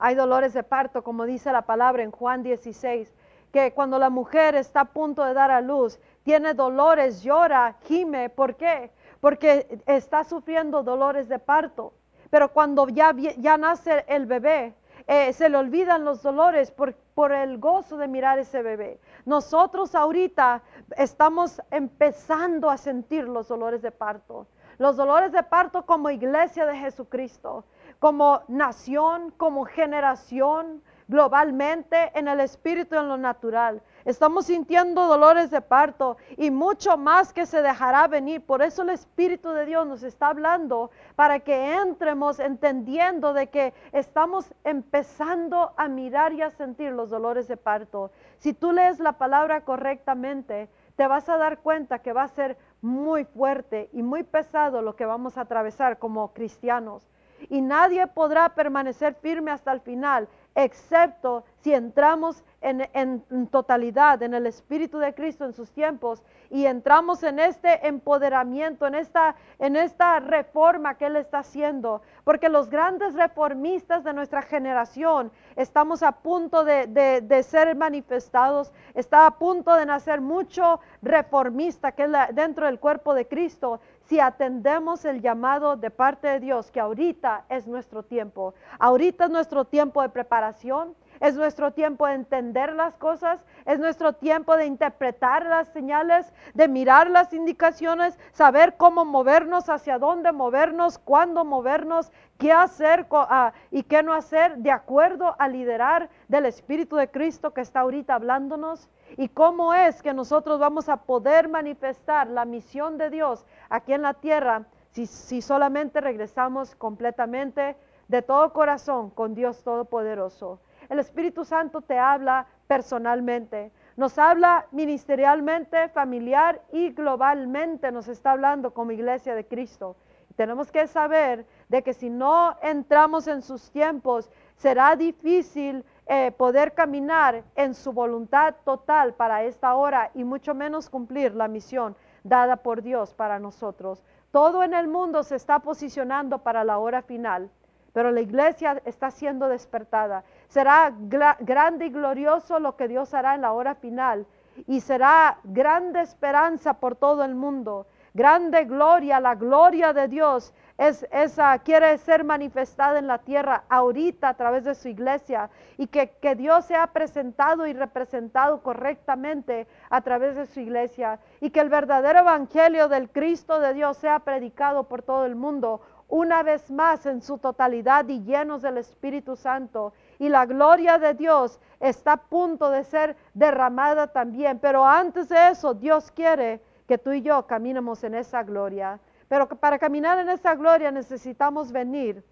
Hay 0.00 0.16
dolores 0.16 0.54
de 0.54 0.64
parto, 0.64 1.04
como 1.04 1.26
dice 1.26 1.52
la 1.52 1.62
palabra 1.62 2.02
en 2.02 2.10
Juan 2.10 2.42
16, 2.42 3.14
que 3.52 3.72
cuando 3.72 4.00
la 4.00 4.10
mujer 4.10 4.56
está 4.56 4.80
a 4.80 4.92
punto 4.92 5.24
de 5.24 5.32
dar 5.32 5.52
a 5.52 5.60
luz, 5.60 6.00
tiene 6.24 6.54
dolores, 6.54 7.22
llora, 7.22 7.76
gime. 7.84 8.30
¿Por 8.30 8.56
qué? 8.56 8.90
Porque 9.20 9.80
está 9.86 10.24
sufriendo 10.24 10.82
dolores 10.82 11.28
de 11.28 11.38
parto. 11.38 11.92
Pero 12.30 12.52
cuando 12.52 12.88
ya, 12.88 13.12
ya 13.12 13.56
nace 13.56 14.04
el 14.08 14.26
bebé, 14.26 14.74
eh, 15.06 15.32
se 15.32 15.48
le 15.48 15.56
olvidan 15.56 16.04
los 16.04 16.22
dolores 16.22 16.70
por, 16.70 16.94
por 17.14 17.32
el 17.32 17.58
gozo 17.58 17.96
de 17.96 18.08
mirar 18.08 18.38
ese 18.38 18.62
bebé. 18.62 19.00
Nosotros 19.24 19.94
ahorita 19.94 20.62
estamos 20.96 21.62
empezando 21.70 22.68
a 22.68 22.76
sentir 22.76 23.26
los 23.26 23.48
dolores 23.48 23.80
de 23.82 23.90
parto. 23.90 24.46
Los 24.78 24.96
dolores 24.96 25.32
de 25.32 25.42
parto 25.42 25.86
como 25.86 26.10
iglesia 26.10 26.66
de 26.66 26.76
Jesucristo, 26.76 27.64
como 27.98 28.42
nación, 28.48 29.32
como 29.36 29.64
generación, 29.64 30.82
globalmente, 31.08 32.12
en 32.14 32.28
el 32.28 32.40
espíritu 32.40 32.96
en 32.96 33.08
lo 33.08 33.16
natural. 33.16 33.82
Estamos 34.08 34.46
sintiendo 34.46 35.06
dolores 35.06 35.50
de 35.50 35.60
parto 35.60 36.16
y 36.38 36.50
mucho 36.50 36.96
más 36.96 37.34
que 37.34 37.44
se 37.44 37.60
dejará 37.60 38.08
venir. 38.08 38.40
Por 38.40 38.62
eso 38.62 38.80
el 38.80 38.88
Espíritu 38.88 39.50
de 39.50 39.66
Dios 39.66 39.86
nos 39.86 40.02
está 40.02 40.28
hablando 40.28 40.90
para 41.14 41.40
que 41.40 41.74
entremos 41.74 42.40
entendiendo 42.40 43.34
de 43.34 43.48
que 43.48 43.74
estamos 43.92 44.46
empezando 44.64 45.74
a 45.76 45.88
mirar 45.88 46.32
y 46.32 46.40
a 46.40 46.48
sentir 46.48 46.92
los 46.92 47.10
dolores 47.10 47.48
de 47.48 47.58
parto. 47.58 48.10
Si 48.38 48.54
tú 48.54 48.72
lees 48.72 48.98
la 48.98 49.12
palabra 49.18 49.66
correctamente, 49.66 50.70
te 50.96 51.06
vas 51.06 51.28
a 51.28 51.36
dar 51.36 51.58
cuenta 51.58 51.98
que 51.98 52.14
va 52.14 52.22
a 52.22 52.28
ser 52.28 52.56
muy 52.80 53.26
fuerte 53.26 53.90
y 53.92 54.02
muy 54.02 54.22
pesado 54.22 54.80
lo 54.80 54.96
que 54.96 55.04
vamos 55.04 55.36
a 55.36 55.42
atravesar 55.42 55.98
como 55.98 56.32
cristianos. 56.32 57.06
Y 57.50 57.60
nadie 57.60 58.06
podrá 58.06 58.48
permanecer 58.54 59.16
firme 59.16 59.50
hasta 59.50 59.70
el 59.70 59.82
final, 59.82 60.28
excepto 60.54 61.44
si 61.60 61.74
entramos 61.74 62.42
en, 62.60 63.48
totalidad 63.50 64.22
en 64.22 64.34
el 64.34 64.46
Espíritu 64.46 64.98
de 64.98 65.14
Cristo 65.14 65.44
en 65.44 65.52
sus 65.52 65.70
tiempos 65.70 66.22
y 66.50 66.66
entramos 66.66 67.22
en 67.22 67.38
este 67.38 67.86
empoderamiento, 67.86 68.86
en 68.86 68.94
esta, 68.94 69.36
en 69.58 69.76
esta 69.76 70.18
reforma 70.20 70.96
que 70.96 71.06
Él 71.06 71.16
está 71.16 71.40
haciendo. 71.40 72.02
Porque 72.24 72.48
los 72.48 72.68
grandes 72.68 73.14
reformistas 73.14 74.02
de 74.04 74.12
nuestra 74.12 74.42
generación 74.42 75.30
estamos 75.56 76.02
a 76.02 76.12
punto 76.12 76.64
de, 76.64 77.44
ser 77.48 77.76
manifestados, 77.76 78.72
está 78.94 79.26
a 79.26 79.38
punto 79.38 79.74
de 79.76 79.86
nacer 79.86 80.20
mucho 80.20 80.80
reformista 81.02 81.92
que 81.92 82.08
dentro 82.32 82.66
del 82.66 82.80
cuerpo 82.80 83.14
de 83.14 83.26
Cristo 83.26 83.80
si 84.08 84.20
atendemos 84.20 85.04
el 85.04 85.20
llamado 85.20 85.76
de 85.76 85.90
parte 85.90 86.28
de 86.28 86.40
Dios, 86.40 86.70
que 86.70 86.80
ahorita 86.80 87.44
es 87.50 87.66
nuestro 87.66 88.02
tiempo. 88.02 88.54
Ahorita 88.78 89.26
es 89.26 89.30
nuestro 89.30 89.66
tiempo 89.66 90.00
de 90.00 90.08
preparación 90.08 90.96
es 91.20 91.36
nuestro 91.36 91.72
tiempo 91.72 92.06
de 92.06 92.14
entender 92.14 92.74
las 92.74 92.94
cosas, 92.96 93.40
es 93.64 93.78
nuestro 93.78 94.12
tiempo 94.12 94.56
de 94.56 94.66
interpretar 94.66 95.46
las 95.46 95.68
señales, 95.68 96.32
de 96.54 96.68
mirar 96.68 97.10
las 97.10 97.32
indicaciones, 97.32 98.18
saber 98.32 98.76
cómo 98.76 99.04
movernos, 99.04 99.68
hacia 99.68 99.98
dónde 99.98 100.32
movernos, 100.32 100.98
cuándo 100.98 101.44
movernos, 101.44 102.12
qué 102.38 102.52
hacer 102.52 103.06
ah, 103.10 103.52
y 103.70 103.82
qué 103.82 104.02
no 104.02 104.12
hacer 104.12 104.58
de 104.58 104.70
acuerdo 104.70 105.34
al 105.38 105.52
liderar 105.52 106.08
del 106.28 106.46
Espíritu 106.46 106.96
de 106.96 107.10
Cristo 107.10 107.52
que 107.52 107.60
está 107.60 107.80
ahorita 107.80 108.14
hablándonos 108.14 108.88
y 109.16 109.28
cómo 109.28 109.74
es 109.74 110.02
que 110.02 110.14
nosotros 110.14 110.60
vamos 110.60 110.88
a 110.88 110.98
poder 110.98 111.48
manifestar 111.48 112.28
la 112.28 112.44
misión 112.44 112.98
de 112.98 113.10
Dios 113.10 113.44
aquí 113.68 113.92
en 113.92 114.02
la 114.02 114.14
tierra 114.14 114.64
si, 114.90 115.06
si 115.06 115.42
solamente 115.42 116.00
regresamos 116.00 116.74
completamente 116.76 117.76
de 118.06 118.22
todo 118.22 118.52
corazón 118.52 119.10
con 119.10 119.34
Dios 119.34 119.62
Todopoderoso. 119.62 120.60
El 120.88 121.00
Espíritu 121.00 121.44
Santo 121.44 121.82
te 121.82 121.98
habla 121.98 122.46
personalmente, 122.66 123.72
nos 123.96 124.18
habla 124.18 124.66
ministerialmente, 124.70 125.88
familiar 125.90 126.62
y 126.72 126.90
globalmente 126.90 127.92
nos 127.92 128.08
está 128.08 128.32
hablando 128.32 128.72
como 128.72 128.92
iglesia 128.92 129.34
de 129.34 129.46
Cristo. 129.46 129.96
Tenemos 130.36 130.70
que 130.70 130.86
saber 130.86 131.44
de 131.68 131.82
que 131.82 131.92
si 131.92 132.08
no 132.08 132.56
entramos 132.62 133.26
en 133.26 133.42
sus 133.42 133.70
tiempos, 133.70 134.30
será 134.56 134.96
difícil 134.96 135.84
eh, 136.06 136.30
poder 136.30 136.72
caminar 136.72 137.42
en 137.54 137.74
su 137.74 137.92
voluntad 137.92 138.54
total 138.64 139.14
para 139.14 139.42
esta 139.42 139.74
hora 139.74 140.10
y 140.14 140.24
mucho 140.24 140.54
menos 140.54 140.88
cumplir 140.88 141.34
la 141.34 141.48
misión 141.48 141.96
dada 142.22 142.56
por 142.56 142.82
Dios 142.82 143.12
para 143.12 143.38
nosotros. 143.38 144.02
Todo 144.30 144.62
en 144.62 144.72
el 144.74 144.88
mundo 144.88 145.22
se 145.22 145.36
está 145.36 145.58
posicionando 145.58 146.38
para 146.38 146.64
la 146.64 146.78
hora 146.78 147.02
final 147.02 147.50
pero 147.98 148.12
la 148.12 148.20
iglesia 148.20 148.80
está 148.84 149.10
siendo 149.10 149.48
despertada. 149.48 150.22
Será 150.48 150.92
grande 150.96 151.86
y 151.86 151.90
glorioso 151.90 152.58
lo 152.58 152.76
que 152.76 152.88
Dios 152.88 153.12
hará 153.14 153.34
en 153.34 153.42
la 153.42 153.52
hora 153.52 153.74
final 153.74 154.26
y 154.66 154.80
será 154.80 155.38
grande 155.44 156.00
esperanza 156.00 156.74
por 156.74 156.96
todo 156.96 157.24
el 157.24 157.34
mundo. 157.34 157.86
Grande 158.14 158.64
gloria, 158.64 159.20
la 159.20 159.34
gloria 159.34 159.92
de 159.92 160.08
Dios 160.08 160.52
es, 160.78 161.06
esa, 161.12 161.58
quiere 161.58 161.98
ser 161.98 162.24
manifestada 162.24 162.98
en 162.98 163.06
la 163.06 163.18
tierra 163.18 163.64
ahorita 163.68 164.30
a 164.30 164.34
través 164.34 164.64
de 164.64 164.74
su 164.74 164.88
iglesia 164.88 165.50
y 165.76 165.86
que, 165.88 166.10
que 166.20 166.34
Dios 166.34 166.64
sea 166.64 166.88
presentado 166.88 167.66
y 167.66 167.74
representado 167.74 168.62
correctamente 168.62 169.66
a 169.90 170.00
través 170.00 170.34
de 170.34 170.46
su 170.46 170.60
iglesia 170.60 171.20
y 171.40 171.50
que 171.50 171.60
el 171.60 171.68
verdadero 171.68 172.20
evangelio 172.20 172.88
del 172.88 173.10
Cristo 173.10 173.60
de 173.60 173.74
Dios 173.74 173.98
sea 173.98 174.20
predicado 174.20 174.84
por 174.84 175.02
todo 175.02 175.26
el 175.26 175.36
mundo 175.36 175.82
una 176.08 176.42
vez 176.42 176.70
más 176.70 177.04
en 177.06 177.20
su 177.20 177.38
totalidad 177.38 178.08
y 178.08 178.24
llenos 178.24 178.62
del 178.62 178.78
Espíritu 178.78 179.36
Santo. 179.36 179.92
Y 180.18 180.28
la 180.28 180.46
gloria 180.46 180.98
de 180.98 181.14
Dios 181.14 181.60
está 181.80 182.12
a 182.12 182.16
punto 182.16 182.70
de 182.70 182.84
ser 182.84 183.16
derramada 183.34 184.08
también. 184.08 184.58
Pero 184.58 184.84
antes 184.84 185.28
de 185.28 185.48
eso, 185.50 185.74
Dios 185.74 186.10
quiere 186.10 186.60
que 186.86 186.98
tú 186.98 187.12
y 187.12 187.22
yo 187.22 187.46
caminemos 187.46 188.02
en 188.04 188.14
esa 188.14 188.42
gloria. 188.42 188.98
Pero 189.28 189.48
para 189.48 189.78
caminar 189.78 190.18
en 190.18 190.30
esa 190.30 190.54
gloria 190.54 190.90
necesitamos 190.90 191.70
venir 191.70 192.24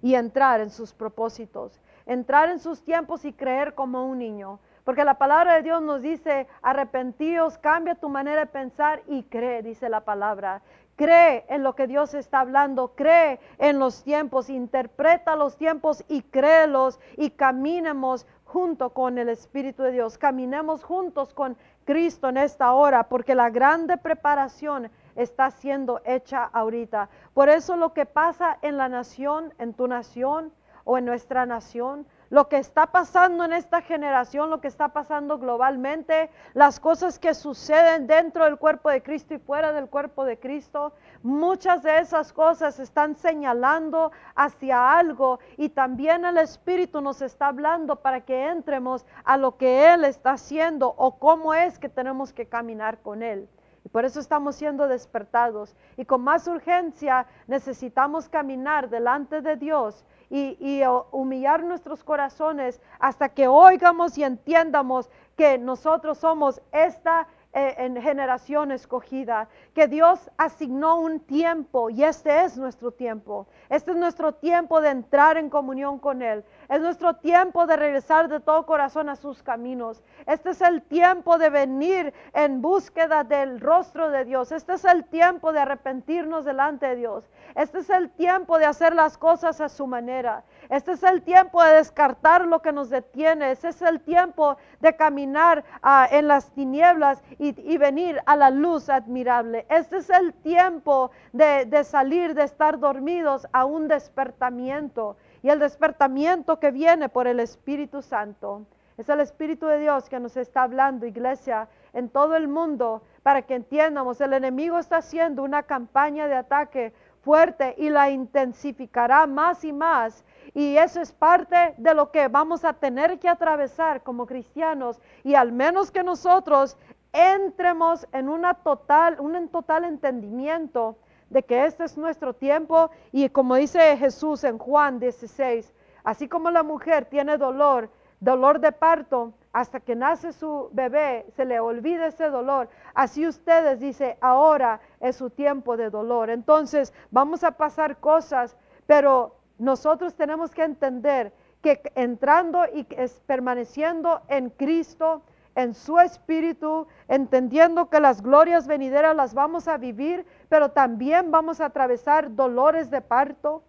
y 0.00 0.14
entrar 0.14 0.60
en 0.60 0.70
sus 0.70 0.94
propósitos, 0.94 1.80
entrar 2.06 2.48
en 2.50 2.60
sus 2.60 2.82
tiempos 2.82 3.24
y 3.24 3.32
creer 3.32 3.74
como 3.74 4.06
un 4.06 4.18
niño. 4.18 4.60
Porque 4.84 5.04
la 5.04 5.18
palabra 5.18 5.56
de 5.56 5.62
Dios 5.62 5.82
nos 5.82 6.00
dice, 6.00 6.46
arrepentíos, 6.62 7.58
cambia 7.58 7.96
tu 7.96 8.08
manera 8.08 8.40
de 8.42 8.46
pensar 8.46 9.02
y 9.06 9.24
cree, 9.24 9.62
dice 9.62 9.88
la 9.88 10.04
palabra. 10.04 10.62
Cree 10.98 11.44
en 11.48 11.62
lo 11.62 11.76
que 11.76 11.86
Dios 11.86 12.12
está 12.12 12.40
hablando, 12.40 12.88
cree 12.96 13.38
en 13.58 13.78
los 13.78 14.02
tiempos, 14.02 14.50
interpreta 14.50 15.36
los 15.36 15.56
tiempos 15.56 16.04
y 16.08 16.22
créelos 16.22 16.98
y 17.16 17.30
caminemos 17.30 18.26
junto 18.42 18.90
con 18.90 19.16
el 19.16 19.28
Espíritu 19.28 19.84
de 19.84 19.92
Dios. 19.92 20.18
Caminemos 20.18 20.82
juntos 20.82 21.32
con 21.32 21.56
Cristo 21.84 22.30
en 22.30 22.36
esta 22.36 22.72
hora, 22.72 23.04
porque 23.04 23.36
la 23.36 23.48
grande 23.48 23.96
preparación 23.96 24.90
está 25.14 25.52
siendo 25.52 26.00
hecha 26.04 26.42
ahorita. 26.42 27.08
Por 27.32 27.48
eso 27.48 27.76
lo 27.76 27.92
que 27.92 28.04
pasa 28.04 28.58
en 28.62 28.76
la 28.76 28.88
nación, 28.88 29.54
en 29.58 29.74
tu 29.74 29.86
nación 29.86 30.52
o 30.82 30.98
en 30.98 31.04
nuestra 31.04 31.46
nación, 31.46 32.08
lo 32.30 32.48
que 32.48 32.58
está 32.58 32.86
pasando 32.86 33.44
en 33.44 33.52
esta 33.52 33.80
generación, 33.80 34.50
lo 34.50 34.60
que 34.60 34.68
está 34.68 34.88
pasando 34.88 35.38
globalmente, 35.38 36.30
las 36.54 36.78
cosas 36.78 37.18
que 37.18 37.34
suceden 37.34 38.06
dentro 38.06 38.44
del 38.44 38.58
cuerpo 38.58 38.90
de 38.90 39.02
Cristo 39.02 39.34
y 39.34 39.38
fuera 39.38 39.72
del 39.72 39.88
cuerpo 39.88 40.24
de 40.24 40.38
Cristo, 40.38 40.92
muchas 41.22 41.82
de 41.82 41.98
esas 41.98 42.32
cosas 42.32 42.78
están 42.78 43.16
señalando 43.16 44.12
hacia 44.34 44.98
algo 44.98 45.38
y 45.56 45.70
también 45.70 46.24
el 46.24 46.38
Espíritu 46.38 47.00
nos 47.00 47.22
está 47.22 47.48
hablando 47.48 47.96
para 47.96 48.20
que 48.20 48.48
entremos 48.48 49.06
a 49.24 49.36
lo 49.36 49.56
que 49.56 49.92
Él 49.92 50.04
está 50.04 50.32
haciendo 50.32 50.94
o 50.96 51.18
cómo 51.18 51.54
es 51.54 51.78
que 51.78 51.88
tenemos 51.88 52.32
que 52.32 52.46
caminar 52.46 52.98
con 52.98 53.22
Él. 53.22 53.48
Y 53.84 53.88
por 53.88 54.04
eso 54.04 54.20
estamos 54.20 54.56
siendo 54.56 54.86
despertados. 54.86 55.74
Y 55.96 56.04
con 56.04 56.20
más 56.20 56.46
urgencia 56.46 57.26
necesitamos 57.46 58.28
caminar 58.28 58.90
delante 58.90 59.40
de 59.40 59.56
Dios 59.56 60.04
y, 60.30 60.82
humillar 61.10 61.62
nuestros 61.62 62.04
corazones 62.04 62.80
hasta 62.98 63.30
que 63.30 63.48
oigamos 63.48 64.18
y 64.18 64.24
entiendamos 64.24 65.08
que 65.36 65.58
nosotros 65.58 66.18
somos 66.18 66.60
esta 66.72 67.28
en 67.52 68.00
generación 68.00 68.70
escogida, 68.72 69.48
que 69.74 69.88
Dios 69.88 70.30
asignó 70.36 71.00
un 71.00 71.20
tiempo 71.20 71.90
y 71.90 72.04
este 72.04 72.44
es 72.44 72.56
nuestro 72.56 72.92
tiempo. 72.92 73.46
Este 73.68 73.92
es 73.92 73.96
nuestro 73.96 74.34
tiempo 74.34 74.80
de 74.80 74.90
entrar 74.90 75.36
en 75.36 75.50
comunión 75.50 75.98
con 75.98 76.22
Él. 76.22 76.44
Es 76.68 76.80
nuestro 76.80 77.16
tiempo 77.16 77.66
de 77.66 77.76
regresar 77.76 78.28
de 78.28 78.40
todo 78.40 78.66
corazón 78.66 79.08
a 79.08 79.16
sus 79.16 79.42
caminos. 79.42 80.02
Este 80.26 80.50
es 80.50 80.60
el 80.60 80.82
tiempo 80.82 81.38
de 81.38 81.48
venir 81.50 82.12
en 82.34 82.60
búsqueda 82.60 83.24
del 83.24 83.60
rostro 83.60 84.10
de 84.10 84.24
Dios. 84.24 84.52
Este 84.52 84.74
es 84.74 84.84
el 84.84 85.04
tiempo 85.04 85.52
de 85.52 85.60
arrepentirnos 85.60 86.44
delante 86.44 86.86
de 86.86 86.96
Dios. 86.96 87.24
Este 87.54 87.78
es 87.78 87.90
el 87.90 88.10
tiempo 88.10 88.58
de 88.58 88.66
hacer 88.66 88.94
las 88.94 89.16
cosas 89.16 89.60
a 89.60 89.68
su 89.68 89.86
manera. 89.86 90.44
Este 90.68 90.92
es 90.92 91.02
el 91.02 91.22
tiempo 91.22 91.62
de 91.62 91.74
descartar 91.74 92.46
lo 92.46 92.60
que 92.60 92.72
nos 92.72 92.90
detiene. 92.90 93.50
Este 93.50 93.68
es 93.68 93.80
el 93.82 94.00
tiempo 94.00 94.56
de 94.80 94.94
caminar 94.96 95.64
ah, 95.82 96.06
en 96.10 96.28
las 96.28 96.50
tinieblas 96.50 97.22
venir 97.52 98.20
a 98.26 98.36
la 98.36 98.50
luz 98.50 98.88
admirable. 98.88 99.66
Este 99.68 99.98
es 99.98 100.10
el 100.10 100.32
tiempo 100.34 101.10
de, 101.32 101.66
de 101.66 101.84
salir 101.84 102.34
de 102.34 102.44
estar 102.44 102.78
dormidos 102.78 103.46
a 103.52 103.64
un 103.64 103.88
despertamiento 103.88 105.16
y 105.42 105.50
el 105.50 105.58
despertamiento 105.58 106.58
que 106.58 106.70
viene 106.70 107.08
por 107.08 107.26
el 107.26 107.40
Espíritu 107.40 108.02
Santo. 108.02 108.66
Es 108.96 109.08
el 109.08 109.20
Espíritu 109.20 109.66
de 109.66 109.78
Dios 109.78 110.08
que 110.08 110.18
nos 110.18 110.36
está 110.36 110.62
hablando, 110.62 111.06
iglesia, 111.06 111.68
en 111.92 112.08
todo 112.08 112.34
el 112.34 112.48
mundo, 112.48 113.02
para 113.22 113.42
que 113.42 113.54
entiendamos, 113.54 114.20
el 114.20 114.32
enemigo 114.32 114.78
está 114.78 114.96
haciendo 114.96 115.42
una 115.42 115.62
campaña 115.62 116.26
de 116.26 116.34
ataque 116.34 116.92
fuerte 117.22 117.74
y 117.78 117.90
la 117.90 118.10
intensificará 118.10 119.26
más 119.26 119.64
y 119.64 119.72
más. 119.72 120.24
Y 120.54 120.76
eso 120.76 121.00
es 121.00 121.12
parte 121.12 121.74
de 121.76 121.94
lo 121.94 122.10
que 122.10 122.28
vamos 122.28 122.64
a 122.64 122.72
tener 122.72 123.18
que 123.18 123.28
atravesar 123.28 124.02
como 124.02 124.26
cristianos. 124.26 125.00
Y 125.22 125.34
al 125.34 125.52
menos 125.52 125.90
que 125.90 126.02
nosotros 126.02 126.76
entremos 127.12 128.06
en 128.12 128.28
una 128.28 128.54
total, 128.54 129.18
un 129.20 129.48
total 129.48 129.84
entendimiento 129.84 130.96
de 131.30 131.42
que 131.42 131.66
este 131.66 131.84
es 131.84 131.98
nuestro 131.98 132.34
tiempo 132.34 132.90
y 133.12 133.28
como 133.28 133.56
dice 133.56 133.96
Jesús 133.96 134.44
en 134.44 134.58
Juan 134.58 134.98
16, 134.98 135.72
así 136.04 136.28
como 136.28 136.50
la 136.50 136.62
mujer 136.62 137.04
tiene 137.06 137.36
dolor, 137.36 137.90
dolor 138.20 138.60
de 138.60 138.72
parto, 138.72 139.32
hasta 139.52 139.80
que 139.80 139.96
nace 139.96 140.32
su 140.32 140.68
bebé, 140.72 141.26
se 141.34 141.44
le 141.44 141.58
olvida 141.60 142.06
ese 142.06 142.28
dolor. 142.28 142.68
Así 142.94 143.26
ustedes, 143.26 143.80
dice, 143.80 144.16
ahora 144.20 144.80
es 145.00 145.16
su 145.16 145.30
tiempo 145.30 145.76
de 145.76 145.90
dolor. 145.90 146.30
Entonces, 146.30 146.92
vamos 147.10 147.44
a 147.44 147.52
pasar 147.52 147.98
cosas, 147.98 148.56
pero 148.86 149.36
nosotros 149.58 150.14
tenemos 150.14 150.52
que 150.52 150.62
entender 150.62 151.32
que 151.62 151.80
entrando 151.96 152.62
y 152.72 152.84
permaneciendo 153.26 154.22
en 154.28 154.50
Cristo, 154.50 155.22
en 155.54 155.74
su 155.74 155.98
espíritu, 155.98 156.86
entendiendo 157.08 157.90
que 157.90 158.00
las 158.00 158.22
glorias 158.22 158.66
venideras 158.66 159.16
las 159.16 159.34
vamos 159.34 159.68
a 159.68 159.76
vivir, 159.76 160.24
pero 160.48 160.70
también 160.70 161.30
vamos 161.30 161.60
a 161.60 161.66
atravesar 161.66 162.34
dolores 162.34 162.90
de 162.90 163.00
parto, 163.00 163.62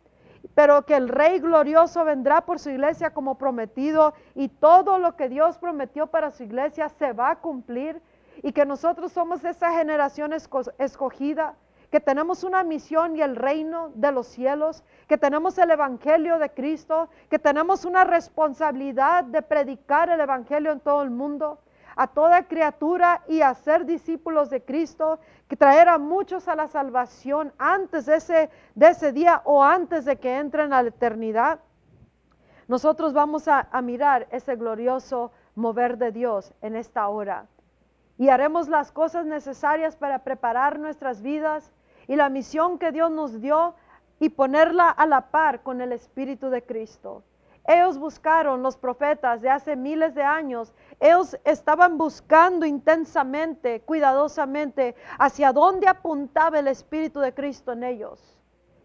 pero 0.56 0.86
que 0.86 0.96
el 0.96 1.10
Rey 1.10 1.40
glorioso 1.40 2.04
vendrá 2.06 2.42
por 2.42 2.60
su 2.60 2.70
iglesia 2.70 3.12
como 3.12 3.38
prometido 3.38 4.14
y 4.36 4.50
todo 4.50 5.00
lo 5.00 5.16
que 5.16 5.30
Dios 5.30 5.58
prometió 5.58 6.08
para 6.08 6.32
su 6.32 6.44
iglesia 6.44 6.90
se 6.90 7.14
va 7.14 7.32
a 7.32 7.40
cumplir 7.40 8.02
y 8.44 8.54
que 8.54 8.66
nosotros 8.66 9.12
somos 9.12 9.44
esa 9.44 9.72
generación 9.74 10.34
escogida, 10.78 11.56
que 11.92 12.00
tenemos 12.00 12.44
una 12.44 12.64
misión 12.64 13.16
y 13.16 13.22
el 13.22 13.36
reino 13.36 13.92
de 13.96 14.12
los 14.12 14.28
cielos, 14.28 14.84
que 15.08 15.18
tenemos 15.18 15.58
el 15.58 15.72
Evangelio 15.72 16.38
de 16.38 16.52
Cristo, 16.52 17.10
que 17.30 17.40
tenemos 17.40 17.84
una 17.84 18.04
responsabilidad 18.04 19.24
de 19.24 19.42
predicar 19.42 20.10
el 20.10 20.20
Evangelio 20.20 20.72
en 20.72 20.80
todo 20.80 21.02
el 21.02 21.10
mundo, 21.10 21.60
a 22.00 22.08
toda 22.08 22.48
criatura 22.48 23.24
y 23.28 23.42
a 23.42 23.54
ser 23.54 23.86
discípulos 23.86 24.50
de 24.50 24.64
Cristo, 24.64 25.20
que 25.50 25.58
traer 25.58 25.90
a 25.90 25.98
muchos 25.98 26.48
a 26.48 26.56
la 26.56 26.70
salvación 26.70 27.52
antes 27.58 28.06
de 28.06 28.16
ese, 28.16 28.50
de 28.74 28.88
ese 28.88 29.12
día 29.12 29.42
o 29.44 29.62
antes 29.62 30.06
de 30.06 30.16
que 30.16 30.38
entren 30.38 30.72
a 30.72 30.82
la 30.82 30.88
eternidad. 30.88 31.60
Nosotros 32.70 33.12
vamos 33.12 33.50
a, 33.50 33.68
a 33.70 33.82
mirar 33.82 34.30
ese 34.32 34.56
glorioso 34.56 35.34
mover 35.56 35.98
de 35.98 36.14
Dios 36.14 36.54
en 36.62 36.78
esta 36.78 37.06
hora 37.10 37.48
y 38.18 38.30
haremos 38.30 38.70
las 38.70 38.94
cosas 38.94 39.26
necesarias 39.26 39.98
para 39.98 40.24
preparar 40.24 40.80
nuestras 40.80 41.22
vidas 41.22 41.70
y 42.08 42.16
la 42.16 42.30
misión 42.30 42.80
que 42.80 42.94
Dios 42.94 43.12
nos 43.12 43.42
dio 43.42 43.76
y 44.22 44.30
ponerla 44.30 44.90
a 44.90 45.06
la 45.06 45.32
par 45.32 45.64
con 45.64 45.82
el 45.82 45.92
Espíritu 45.92 46.50
de 46.50 46.64
Cristo. 46.64 47.24
Ellos 47.70 48.00
buscaron 48.00 48.64
los 48.64 48.78
profetas 48.78 49.42
de 49.42 49.50
hace 49.52 49.76
miles 49.76 50.16
de 50.16 50.24
años. 50.24 50.74
Ellos 51.00 51.38
estaban 51.46 52.00
buscando 52.00 52.66
intensamente, 52.66 53.82
cuidadosamente, 53.82 54.96
hacia 55.20 55.54
dónde 55.54 55.88
apuntaba 55.88 56.58
el 56.58 56.68
Espíritu 56.68 57.20
de 57.20 57.32
Cristo 57.32 57.74
en 57.74 57.84
ellos. 57.84 58.40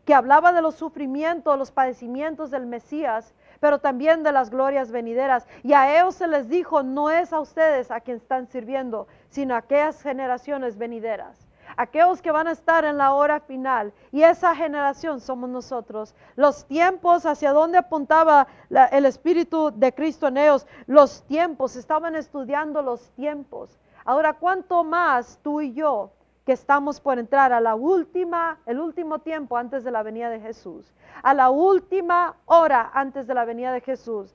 Que 0.05 0.13
hablaba 0.13 0.53
de 0.53 0.61
los 0.61 0.75
sufrimientos, 0.75 1.57
los 1.57 1.71
padecimientos 1.71 2.51
del 2.51 2.67
Mesías, 2.67 3.35
pero 3.59 3.79
también 3.79 4.23
de 4.23 4.33
las 4.33 4.51
glorias 4.51 4.93
venideras. 4.93 5.47
Y 5.63 5.73
a 5.73 5.99
ellos 5.99 6.17
se 6.17 6.29
les 6.29 6.51
dijo, 6.51 6.83
no 6.83 7.09
es 7.09 7.33
a 7.33 7.41
ustedes 7.41 7.91
a 7.91 8.01
quien 8.01 8.19
están 8.19 8.49
sirviendo, 8.49 9.07
sino 9.31 9.55
a 9.55 9.59
aquellas 9.65 10.03
generaciones 10.03 10.77
venideras 10.77 11.44
aquellos 11.77 12.23
que 12.23 12.31
van 12.31 12.47
a 12.47 12.53
estar 12.53 12.85
en 12.85 12.99
la 12.99 13.15
hora 13.15 13.41
final. 13.41 13.93
Y 14.13 14.23
esa 14.23 14.55
generación 14.55 15.21
somos 15.21 15.51
nosotros. 15.51 16.15
Los 16.37 16.65
tiempos 16.67 17.27
hacia 17.27 17.53
donde 17.53 17.79
apuntaba 17.79 18.47
el 18.93 19.07
Espíritu 19.07 19.73
de 19.75 19.93
Cristo 19.93 20.29
en 20.29 20.39
ellos, 20.39 20.67
los 20.87 21.23
tiempos, 21.25 21.77
estaban 21.77 22.15
estudiando 22.15 22.83
los 22.83 23.11
tiempos. 23.11 23.79
Ahora, 24.05 24.35
¿cuánto 24.35 24.85
más 24.85 25.39
tú 25.43 25.61
y 25.61 25.73
yo 25.73 26.11
que 26.45 26.53
estamos 26.53 27.01
por 27.01 27.19
entrar 27.19 27.53
a 27.53 27.61
la 27.61 27.75
última, 27.75 28.59
el 28.67 28.79
último 28.79 29.21
tiempo 29.21 29.57
antes 29.57 29.83
de 29.83 29.91
la 29.91 30.03
venida 30.03 30.29
de 30.29 30.41
Jesús, 30.41 30.93
a 31.23 31.33
la 31.33 31.49
última 31.49 32.37
hora 32.45 32.91
antes 32.93 33.27
de 33.27 33.35
la 33.35 33.47
venida 33.47 33.73
de 33.73 33.81
Jesús. 33.81 34.35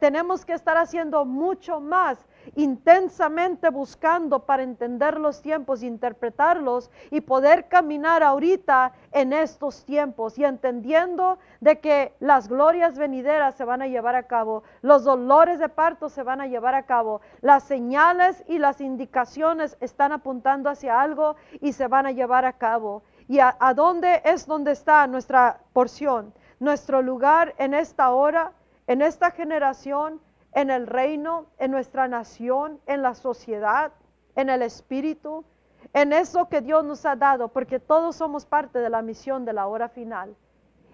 tenemos 0.00 0.44
que 0.46 0.54
estar 0.54 0.78
haciendo 0.78 1.24
mucho 1.26 1.80
más 1.80 2.26
intensamente 2.54 3.70
buscando 3.70 4.46
para 4.46 4.62
entender 4.62 5.18
los 5.18 5.42
tiempos, 5.42 5.82
interpretarlos 5.82 6.90
y 7.10 7.20
poder 7.20 7.68
caminar 7.68 8.22
ahorita 8.22 8.92
en 9.12 9.32
estos 9.32 9.84
tiempos 9.84 10.38
y 10.38 10.44
entendiendo 10.44 11.38
de 11.60 11.80
que 11.80 12.14
las 12.20 12.48
glorias 12.48 12.96
venideras 12.96 13.54
se 13.56 13.64
van 13.64 13.82
a 13.82 13.86
llevar 13.86 14.14
a 14.14 14.24
cabo, 14.24 14.62
los 14.82 15.04
dolores 15.04 15.58
de 15.58 15.68
parto 15.68 16.08
se 16.08 16.22
van 16.22 16.40
a 16.40 16.46
llevar 16.46 16.74
a 16.74 16.86
cabo, 16.86 17.20
las 17.40 17.64
señales 17.64 18.44
y 18.46 18.58
las 18.58 18.80
indicaciones 18.80 19.76
están 19.80 20.12
apuntando 20.12 20.70
hacia 20.70 21.00
algo 21.00 21.36
y 21.60 21.72
se 21.72 21.88
van 21.88 22.06
a 22.06 22.12
llevar 22.12 22.44
a 22.44 22.52
cabo. 22.54 23.02
¿Y 23.28 23.40
a, 23.40 23.56
dónde 23.74 24.22
es 24.24 24.46
donde 24.46 24.72
está 24.72 25.06
nuestra 25.06 25.60
porción? 25.72 26.32
Nuestro 26.60 27.02
lugar 27.02 27.54
en 27.58 27.74
esta 27.74 28.10
hora, 28.10 28.52
en 28.86 29.02
esta 29.02 29.32
generación, 29.32 30.20
en 30.56 30.70
el 30.70 30.86
reino, 30.86 31.44
en 31.58 31.70
nuestra 31.70 32.08
nación, 32.08 32.80
en 32.86 33.02
la 33.02 33.14
sociedad, 33.14 33.92
en 34.36 34.48
el 34.48 34.62
espíritu, 34.62 35.44
en 35.92 36.14
eso 36.14 36.48
que 36.48 36.62
Dios 36.62 36.82
nos 36.82 37.04
ha 37.04 37.14
dado, 37.14 37.48
porque 37.48 37.78
todos 37.78 38.16
somos 38.16 38.46
parte 38.46 38.78
de 38.78 38.88
la 38.88 39.02
misión 39.02 39.44
de 39.44 39.52
la 39.52 39.66
hora 39.66 39.90
final. 39.90 40.34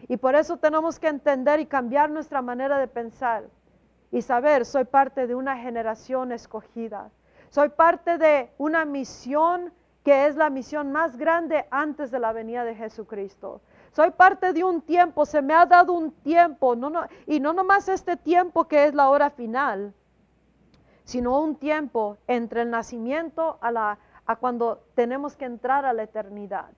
Y 0.09 0.17
por 0.17 0.35
eso 0.35 0.57
tenemos 0.57 0.99
que 0.99 1.07
entender 1.07 1.61
y 1.61 1.67
cambiar 1.67 2.11
nuestra 2.11 2.43
manera 2.43 2.77
de 2.77 2.89
pensar 2.89 3.45
y 4.11 4.23
saber, 4.23 4.67
soy 4.67 4.83
parte 4.83 5.29
de 5.29 5.37
una 5.37 5.57
generación 5.57 6.33
escogida. 6.33 7.13
Soy 7.51 7.69
parte 7.69 8.19
de 8.19 8.51
una 8.59 8.85
misión 8.85 9.73
que 10.05 10.27
es 10.27 10.37
la 10.37 10.51
misión 10.51 10.91
más 10.93 11.17
grande 11.17 11.67
antes 11.71 12.11
de 12.11 12.19
la 12.19 12.33
venida 12.33 12.65
de 12.65 12.75
Jesucristo. 12.75 13.61
Soy 13.93 14.11
parte 14.11 14.53
de 14.53 14.65
un 14.65 14.81
tiempo, 14.81 15.27
se 15.27 15.43
me 15.43 15.55
ha 15.55 15.67
dado 15.67 15.93
un 15.93 16.13
tiempo, 16.13 16.77
y 17.27 17.41
no 17.41 17.53
nomás 17.53 17.89
este 17.89 18.17
tiempo 18.17 18.65
que 18.65 18.87
es 18.87 18.95
la 18.95 19.11
hora 19.11 19.31
final, 19.31 19.95
sino 21.05 21.41
un 21.41 21.57
tiempo 21.57 22.17
entre 22.27 22.63
el 22.63 22.71
nacimiento 22.71 23.59
a, 23.61 23.99
a 24.27 24.37
cuando 24.37 24.83
tenemos 24.95 25.37
que 25.37 25.45
entrar 25.45 25.85
a 25.85 25.93
la 25.93 26.05
eternidad. 26.05 26.71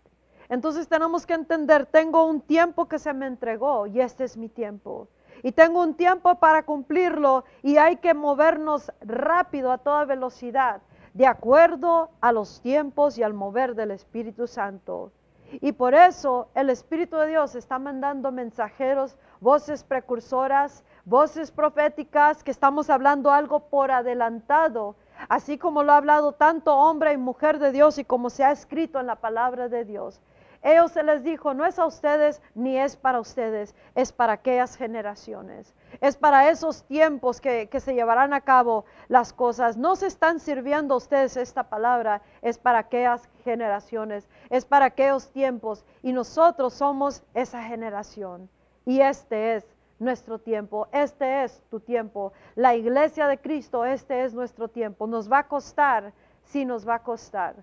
Entonces 0.48 0.88
tenemos 0.88 1.24
que 1.24 1.34
entender, 1.34 1.86
tengo 1.86 2.26
un 2.26 2.40
tiempo 2.40 2.86
que 2.86 2.98
se 2.98 3.12
me 3.14 3.26
entregó 3.26 3.86
y 3.86 4.00
este 4.00 4.24
es 4.24 4.36
mi 4.36 4.48
tiempo. 4.48 5.08
Y 5.42 5.52
tengo 5.52 5.82
un 5.82 5.94
tiempo 5.94 6.36
para 6.36 6.64
cumplirlo 6.64 7.44
y 7.62 7.76
hay 7.76 7.96
que 7.96 8.14
movernos 8.14 8.92
rápido 9.00 9.72
a 9.72 9.78
toda 9.78 10.04
velocidad, 10.04 10.80
de 11.14 11.26
acuerdo 11.26 12.10
a 12.20 12.32
los 12.32 12.60
tiempos 12.60 13.16
y 13.16 13.22
al 13.22 13.34
mover 13.34 13.74
del 13.74 13.92
Espíritu 13.92 14.46
Santo. 14.46 15.12
Y 15.60 15.72
por 15.72 15.94
eso 15.94 16.48
el 16.54 16.68
Espíritu 16.68 17.16
de 17.16 17.28
Dios 17.28 17.54
está 17.54 17.78
mandando 17.78 18.32
mensajeros, 18.32 19.16
voces 19.40 19.84
precursoras, 19.84 20.82
voces 21.04 21.52
proféticas, 21.52 22.42
que 22.42 22.50
estamos 22.50 22.90
hablando 22.90 23.30
algo 23.30 23.60
por 23.60 23.92
adelantado, 23.92 24.96
así 25.28 25.56
como 25.56 25.84
lo 25.84 25.92
ha 25.92 25.98
hablado 25.98 26.32
tanto 26.32 26.76
hombre 26.76 27.12
y 27.12 27.16
mujer 27.16 27.60
de 27.60 27.70
Dios 27.70 27.98
y 27.98 28.04
como 28.04 28.28
se 28.28 28.42
ha 28.42 28.50
escrito 28.50 28.98
en 28.98 29.06
la 29.06 29.16
palabra 29.16 29.68
de 29.68 29.84
Dios. 29.84 30.20
Ellos 30.62 30.92
se 30.92 31.02
les 31.02 31.22
dijo, 31.22 31.54
no 31.54 31.64
es 31.66 31.78
a 31.78 31.86
ustedes 31.86 32.42
ni 32.54 32.78
es 32.78 32.96
para 32.96 33.20
ustedes, 33.20 33.76
es 33.94 34.12
para 34.12 34.32
aquellas 34.32 34.76
generaciones. 34.76 35.74
Es 36.00 36.16
para 36.16 36.50
esos 36.50 36.84
tiempos 36.84 37.40
que, 37.40 37.68
que, 37.68 37.80
se 37.80 37.94
llevarán 37.94 38.32
a 38.34 38.40
cabo 38.40 38.84
las 39.08 39.32
cosas. 39.32 39.76
No 39.76 39.96
se 39.96 40.06
están 40.06 40.40
sirviendo 40.40 40.96
ustedes 40.96 41.36
esta 41.36 41.64
palabra, 41.64 42.22
es 42.42 42.58
para 42.58 42.78
aquellas 42.80 43.28
generaciones, 43.44 44.28
es 44.50 44.64
para 44.64 44.86
aquellos 44.86 45.30
tiempos. 45.30 45.84
Y 46.02 46.12
nosotros 46.12 46.74
somos 46.74 47.22
esa 47.34 47.62
generación. 47.62 48.48
Y 48.86 49.00
este 49.00 49.56
es 49.56 49.64
nuestro 49.98 50.38
tiempo, 50.38 50.88
este 50.92 51.44
es 51.44 51.62
tu 51.70 51.80
tiempo. 51.80 52.32
La 52.54 52.74
iglesia 52.74 53.26
de 53.26 53.38
Cristo, 53.38 53.84
este 53.84 54.24
es 54.24 54.34
nuestro 54.34 54.68
tiempo. 54.68 55.06
Nos 55.06 55.30
va 55.30 55.38
a 55.40 55.48
costar, 55.48 56.12
sí 56.44 56.64
nos 56.64 56.86
va 56.86 56.96
a 56.96 57.02
costar. 57.02 57.56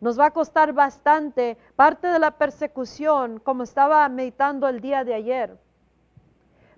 Nos 0.00 0.18
va 0.18 0.26
a 0.26 0.30
costar 0.32 0.72
bastante 0.72 1.56
parte 1.76 2.08
de 2.08 2.18
la 2.18 2.32
persecución, 2.32 3.38
como 3.38 3.62
estaba 3.62 4.08
meditando 4.08 4.68
el 4.68 4.80
día 4.80 5.04
de 5.04 5.14
ayer. 5.14 5.56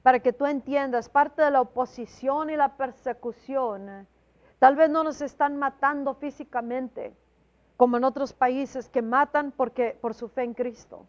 Para 0.04 0.20
que 0.20 0.34
tú 0.34 0.44
entiendas, 0.44 1.08
parte 1.08 1.40
de 1.40 1.50
la 1.50 1.62
oposición 1.62 2.50
y 2.50 2.56
la 2.56 2.76
persecución, 2.76 4.06
tal 4.58 4.76
vez 4.76 4.90
no 4.90 5.02
nos 5.02 5.22
están 5.22 5.56
matando 5.56 6.12
físicamente, 6.12 7.16
como 7.78 7.96
en 7.96 8.04
otros 8.04 8.34
países 8.34 8.90
que 8.90 9.00
matan 9.00 9.50
porque, 9.50 9.96
por 9.98 10.12
su 10.12 10.28
fe 10.28 10.42
en 10.42 10.52
Cristo. 10.52 11.06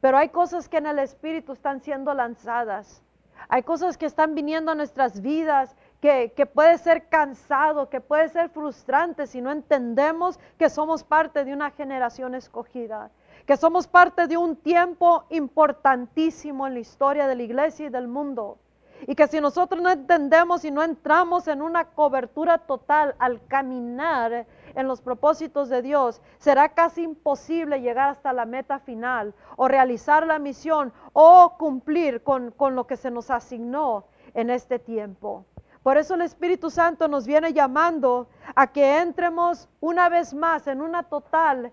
Pero 0.00 0.18
hay 0.18 0.30
cosas 0.30 0.68
que 0.68 0.78
en 0.78 0.86
el 0.86 0.98
Espíritu 0.98 1.52
están 1.52 1.80
siendo 1.80 2.12
lanzadas. 2.14 3.00
Hay 3.48 3.62
cosas 3.62 3.96
que 3.96 4.06
están 4.06 4.34
viniendo 4.34 4.72
a 4.72 4.74
nuestras 4.74 5.20
vidas 5.20 5.76
que, 6.00 6.50
puede 6.52 6.78
ser 6.78 7.08
cansado, 7.08 7.88
que 7.88 8.00
puede 8.00 8.28
ser 8.28 8.48
frustrante 8.48 9.28
si 9.28 9.40
no 9.40 9.52
entendemos 9.52 10.40
que 10.58 10.68
somos 10.68 11.04
parte 11.04 11.44
de 11.44 11.52
una 11.52 11.70
generación 11.70 12.34
escogida, 12.34 13.12
que 13.46 13.56
somos 13.56 13.86
parte 13.86 14.26
de 14.26 14.36
un 14.36 14.56
tiempo 14.56 15.24
importantísimo 15.30 16.66
en 16.66 16.74
la 16.74 16.80
historia 16.80 17.28
de 17.28 17.36
la 17.36 17.42
iglesia 17.44 17.86
y 17.86 17.90
del 17.90 18.08
mundo. 18.08 18.58
Y 19.06 19.14
que 19.14 19.28
si 19.28 19.40
nosotros 19.40 19.80
no 19.80 19.90
entendemos 19.90 20.64
y 20.64 20.70
no 20.70 20.82
entramos 20.82 21.46
en 21.48 21.62
una 21.62 21.84
cobertura 21.84 22.58
total 22.58 23.14
al 23.18 23.46
caminar 23.46 24.46
en 24.74 24.88
los 24.88 25.00
propósitos 25.00 25.68
de 25.68 25.82
Dios, 25.82 26.20
será 26.38 26.70
casi 26.70 27.02
imposible 27.02 27.80
llegar 27.80 28.08
hasta 28.08 28.32
la 28.32 28.46
meta 28.46 28.78
final 28.78 29.34
o 29.56 29.68
realizar 29.68 30.26
la 30.26 30.38
misión 30.38 30.92
o 31.12 31.56
cumplir 31.58 32.22
con, 32.22 32.50
con 32.50 32.74
lo 32.74 32.86
que 32.86 32.96
se 32.96 33.10
nos 33.10 33.30
asignó 33.30 34.06
en 34.34 34.50
este 34.50 34.78
tiempo. 34.78 35.44
Por 35.86 35.98
eso 35.98 36.14
el 36.14 36.22
Espíritu 36.22 36.68
Santo 36.68 37.06
nos 37.06 37.28
viene 37.28 37.52
llamando 37.52 38.26
a 38.56 38.66
que 38.66 38.98
entremos 38.98 39.68
una 39.80 40.08
vez 40.08 40.34
más 40.34 40.66
en 40.66 40.80
una 40.80 41.04
total 41.04 41.70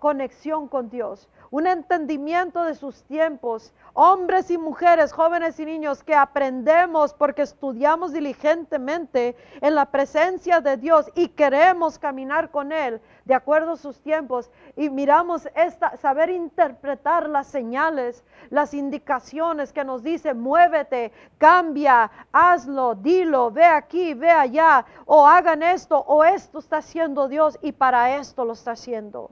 conexión 0.00 0.68
con 0.68 0.90
Dios, 0.90 1.28
un 1.50 1.66
entendimiento 1.66 2.64
de 2.64 2.74
sus 2.74 3.02
tiempos. 3.04 3.72
Hombres 3.94 4.50
y 4.50 4.56
mujeres, 4.56 5.12
jóvenes 5.12 5.60
y 5.60 5.66
niños, 5.66 6.02
que 6.02 6.14
aprendemos 6.14 7.12
porque 7.12 7.42
estudiamos 7.42 8.12
diligentemente 8.12 9.36
en 9.60 9.74
la 9.74 9.86
presencia 9.86 10.60
de 10.60 10.78
Dios 10.78 11.10
y 11.14 11.28
queremos 11.28 11.98
caminar 11.98 12.50
con 12.50 12.72
Él 12.72 13.00
de 13.24 13.34
acuerdo 13.34 13.72
a 13.72 13.76
sus 13.76 14.00
tiempos 14.00 14.50
y 14.76 14.90
miramos 14.90 15.48
esta, 15.54 15.96
saber 15.98 16.30
interpretar 16.30 17.28
las 17.28 17.46
señales, 17.46 18.24
las 18.50 18.74
indicaciones 18.74 19.72
que 19.72 19.84
nos 19.84 20.02
dice, 20.02 20.34
muévete, 20.34 21.12
cambia, 21.38 22.10
hazlo, 22.32 22.94
dilo, 22.94 23.50
ve 23.50 23.64
aquí, 23.64 24.14
ve 24.14 24.30
allá, 24.30 24.84
o 25.04 25.26
hagan 25.26 25.62
esto, 25.62 25.98
o 25.98 26.24
esto 26.24 26.58
está 26.58 26.78
haciendo 26.78 27.28
Dios 27.28 27.58
y 27.62 27.72
para 27.72 28.16
esto 28.16 28.44
lo 28.44 28.54
está 28.54 28.72
haciendo. 28.72 29.30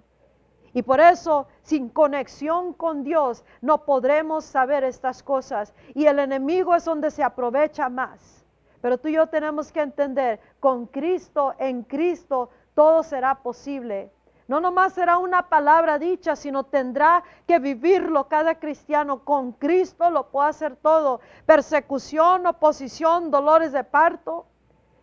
Y 0.73 0.83
por 0.83 1.01
eso, 1.01 1.49
sin 1.63 1.89
conexión 1.89 2.73
con 2.73 3.03
Dios, 3.03 3.45
no 3.61 3.85
podremos 3.85 4.45
saber 4.45 4.85
estas 4.85 5.23
cosas. 5.23 5.75
Y 5.95 6.07
el 6.07 6.19
enemigo 6.19 6.75
es 6.75 6.85
donde 6.85 7.11
se 7.11 7.25
aprovecha 7.25 7.89
más. 7.89 8.45
Pero 8.81 8.99
tú 8.99 9.09
y 9.09 9.15
yo 9.15 9.27
tenemos 9.27 9.73
que 9.73 9.81
entender, 9.81 10.41
con 10.61 10.87
Cristo, 10.87 11.55
en 11.59 11.83
Cristo, 11.83 12.51
todo 12.75 13.03
será 13.03 13.43
posible. 13.43 14.13
No 14.47 14.61
nomás 14.61 14.95
será 14.95 15.19
una 15.19 15.49
palabra 15.49 15.99
dicha, 15.99 16.35
sino 16.35 16.65
tendrá 16.65 17.23
que 17.47 17.59
vivirlo 17.59 18.29
cada 18.29 18.59
cristiano. 18.59 19.25
Con 19.25 19.53
Cristo 19.53 20.11
lo 20.11 20.31
puede 20.31 20.49
hacer 20.49 20.77
todo. 20.77 21.21
Persecución, 21.47 22.47
oposición, 22.47 23.31
dolores 23.31 23.73
de 23.73 23.85
parto, 23.85 24.47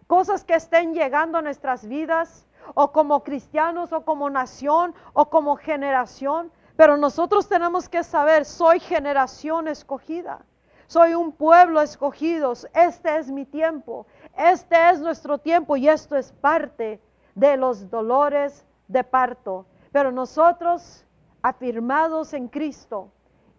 cosas 0.08 0.44
que 0.44 0.56
estén 0.56 0.94
llegando 0.94 1.38
a 1.38 1.42
nuestras 1.42 1.88
vidas 1.88 2.47
o 2.74 2.92
como 2.92 3.24
cristianos 3.24 3.92
o 3.94 4.04
como 4.04 4.30
nación 4.30 4.94
o 5.14 5.30
como 5.30 5.56
generación. 5.56 6.52
Pero 6.76 6.98
nosotros 6.98 7.48
tenemos 7.48 7.90
que 7.90 8.04
saber, 8.04 8.46
soy 8.46 8.80
generación 8.80 9.68
escogida. 9.68 10.46
Soy 10.88 11.16
un 11.16 11.34
pueblo 11.34 11.82
escogido. 11.82 12.54
Este 12.74 13.18
es 13.18 13.30
mi 13.30 13.46
tiempo. 13.46 14.08
Este 14.38 14.90
es 14.90 15.00
nuestro 15.00 15.38
tiempo 15.38 15.76
y 15.76 15.90
esto 15.90 16.16
es 16.16 16.32
parte 16.32 17.02
de 17.36 17.58
los 17.58 17.90
dolores 17.90 18.66
de 18.88 19.04
parto. 19.04 19.66
Pero 19.92 20.12
nosotros, 20.12 21.06
afirmados 21.42 22.34
en 22.34 22.48
Cristo 22.48 23.12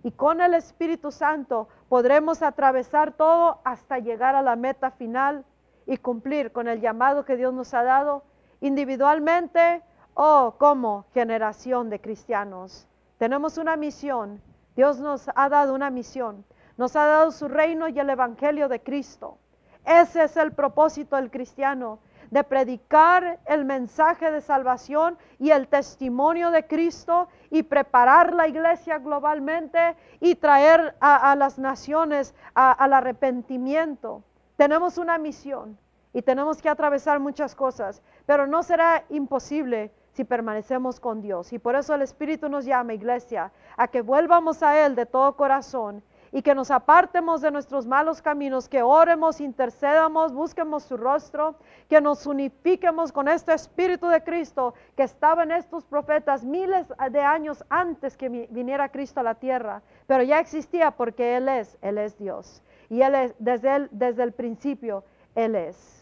y 0.02 0.12
con 0.12 0.40
el 0.40 0.54
Espíritu 0.54 1.10
Santo, 1.10 1.68
podremos 1.88 2.42
atravesar 2.42 3.12
todo 3.12 3.60
hasta 3.64 3.98
llegar 3.98 4.34
a 4.34 4.42
la 4.42 4.56
meta 4.56 4.90
final 4.90 5.44
y 5.86 5.96
cumplir 5.96 6.52
con 6.52 6.66
el 6.68 6.80
llamado 6.80 7.24
que 7.24 7.36
Dios 7.36 7.52
nos 7.52 7.74
ha 7.74 7.82
dado 7.82 8.22
individualmente 8.60 9.82
o 10.14 10.54
como 10.58 11.06
generación 11.14 11.90
de 11.90 12.00
cristianos. 12.00 12.86
Tenemos 13.18 13.58
una 13.58 13.76
misión. 13.76 14.40
Dios 14.74 14.98
nos 14.98 15.30
ha 15.34 15.48
dado 15.48 15.74
una 15.74 15.90
misión. 15.90 16.44
Nos 16.76 16.96
ha 16.96 17.06
dado 17.06 17.30
su 17.30 17.48
reino 17.48 17.88
y 17.88 17.98
el 17.98 18.10
Evangelio 18.10 18.68
de 18.68 18.80
Cristo. 18.80 19.38
Ese 19.84 20.24
es 20.24 20.36
el 20.36 20.52
propósito 20.52 21.16
del 21.16 21.30
cristiano, 21.30 21.98
de 22.30 22.44
predicar 22.44 23.38
el 23.46 23.64
mensaje 23.64 24.30
de 24.30 24.40
salvación 24.40 25.16
y 25.38 25.50
el 25.50 25.66
testimonio 25.66 26.50
de 26.50 26.66
Cristo 26.66 27.28
y 27.50 27.62
preparar 27.62 28.34
la 28.34 28.46
iglesia 28.46 28.98
globalmente 28.98 29.96
y 30.20 30.34
traer 30.34 30.94
a, 31.00 31.34
las 31.36 31.58
naciones 31.58 32.34
al 32.54 32.92
arrepentimiento. 32.92 34.22
Tenemos 34.56 34.98
una 34.98 35.16
misión 35.16 35.78
y 36.18 36.22
tenemos 36.22 36.60
que 36.60 36.68
atravesar 36.68 37.20
muchas 37.20 37.54
cosas, 37.54 38.02
pero 38.26 38.48
no 38.48 38.64
será 38.64 39.04
imposible 39.08 39.92
si 40.10 40.24
permanecemos 40.24 40.98
con 40.98 41.22
Dios. 41.22 41.52
Y 41.52 41.60
por 41.60 41.76
eso 41.76 41.94
el 41.94 42.02
Espíritu 42.02 42.48
nos 42.48 42.64
llama, 42.64 42.92
iglesia, 42.92 43.52
a 43.76 43.86
que 43.86 44.02
vuelvamos 44.02 44.60
a 44.64 44.84
Él 44.84 44.96
de 44.96 45.06
todo 45.06 45.36
corazón 45.36 46.02
y 46.32 46.42
que 46.42 46.56
nos 46.56 46.72
apartemos 46.72 47.40
de 47.40 47.52
nuestros 47.52 47.86
malos 47.86 48.20
caminos, 48.20 48.68
que 48.68 48.82
oremos, 48.82 49.40
intercedamos, 49.40 50.32
busquemos 50.32 50.82
su 50.82 50.96
rostro, 50.96 51.54
que 51.88 52.00
nos 52.00 52.26
unifiquemos 52.26 53.12
con 53.12 53.28
este 53.28 53.54
Espíritu 53.54 54.08
de 54.08 54.24
Cristo 54.24 54.74
que 54.96 55.04
estaba 55.04 55.44
en 55.44 55.52
estos 55.52 55.84
profetas 55.84 56.42
miles 56.42 56.88
de 57.12 57.20
años 57.20 57.64
antes 57.68 58.16
que 58.16 58.28
viniera 58.28 58.88
Cristo 58.88 59.20
a 59.20 59.22
la 59.22 59.36
tierra, 59.36 59.82
pero 60.08 60.24
ya 60.24 60.40
existía 60.40 60.90
porque 60.90 61.36
Él 61.36 61.48
es, 61.48 61.78
Él 61.80 61.96
es 61.96 62.18
Dios. 62.18 62.60
Y 62.90 63.02
Él 63.02 63.14
es, 63.14 63.36
desde, 63.38 63.86
desde 63.92 64.24
el 64.24 64.32
principio, 64.32 65.04
Él 65.36 65.54
es. 65.54 65.97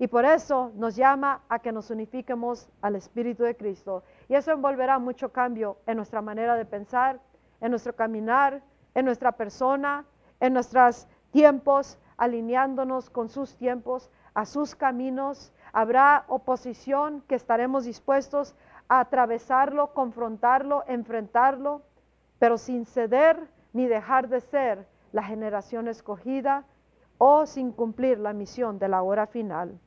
Y 0.00 0.06
por 0.06 0.24
eso 0.24 0.72
nos 0.76 0.96
llama 0.96 1.42
a 1.50 1.58
que 1.58 1.72
nos 1.72 1.90
unifiquemos 1.90 2.70
al 2.80 2.96
Espíritu 2.96 3.42
de 3.42 3.54
Cristo. 3.54 4.02
Y 4.30 4.34
eso 4.34 4.50
envolverá 4.50 4.98
mucho 4.98 5.30
cambio 5.30 5.76
en 5.86 5.98
nuestra 5.98 6.22
manera 6.22 6.54
de 6.56 6.64
pensar, 6.64 7.20
en 7.60 7.70
nuestro 7.70 7.94
caminar, 7.94 8.62
en 8.94 9.04
nuestra 9.04 9.32
persona, 9.32 10.06
en 10.40 10.54
nuestros 10.54 11.06
tiempos, 11.32 11.98
alineándonos 12.16 13.10
con 13.10 13.28
sus 13.28 13.54
tiempos, 13.58 14.10
a 14.32 14.46
sus 14.46 14.74
caminos. 14.74 15.52
Habrá 15.70 16.24
oposición 16.28 17.22
que 17.28 17.34
estaremos 17.34 17.84
dispuestos 17.84 18.56
a 18.88 19.00
atravesarlo, 19.00 19.92
confrontarlo, 19.92 20.82
enfrentarlo, 20.88 21.82
pero 22.38 22.56
sin 22.56 22.86
ceder 22.86 23.50
ni 23.74 23.86
dejar 23.86 24.28
de 24.30 24.40
ser 24.40 24.88
la 25.12 25.24
generación 25.24 25.88
escogida 25.88 26.64
o 27.18 27.44
sin 27.44 27.70
cumplir 27.70 28.18
la 28.18 28.32
misión 28.32 28.78
de 28.78 28.88
la 28.88 29.02
hora 29.02 29.26
final. 29.26 29.78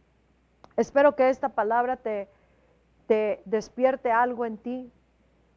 Espero 0.76 1.16
que 1.16 1.30
esta 1.30 1.50
palabra 1.50 1.98
te, 1.98 2.30
te 3.08 3.42
despierte 3.46 4.12
algo 4.12 4.46
en 4.46 4.58
ti, 4.58 4.92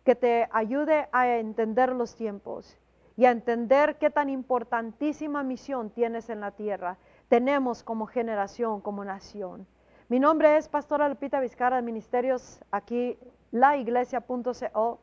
que 0.05 0.15
te 0.15 0.49
ayude 0.53 1.09
a 1.13 1.29
entender 1.37 1.93
los 1.93 2.15
tiempos 2.15 2.79
y 3.17 3.25
a 3.25 3.31
entender 3.31 3.97
qué 3.97 4.11
tan 4.11 4.29
importantísima 4.29 5.43
misión 5.43 5.91
tienes 5.91 6.29
en 6.29 6.41
la 6.41 6.51
tierra, 6.51 6.99
tenemos 7.29 7.83
como 7.83 8.07
generación, 8.07 8.81
como 8.81 9.05
nación. 9.05 9.67
Mi 10.09 10.21
nombre 10.21 10.57
es 10.57 10.69
Pastora 10.69 11.09
Lupita 11.09 11.41
Vizcarra 11.41 11.77
de 11.77 11.83
Ministerios 11.83 12.61
aquí, 12.71 13.19
laiglesia.co, 13.51 15.01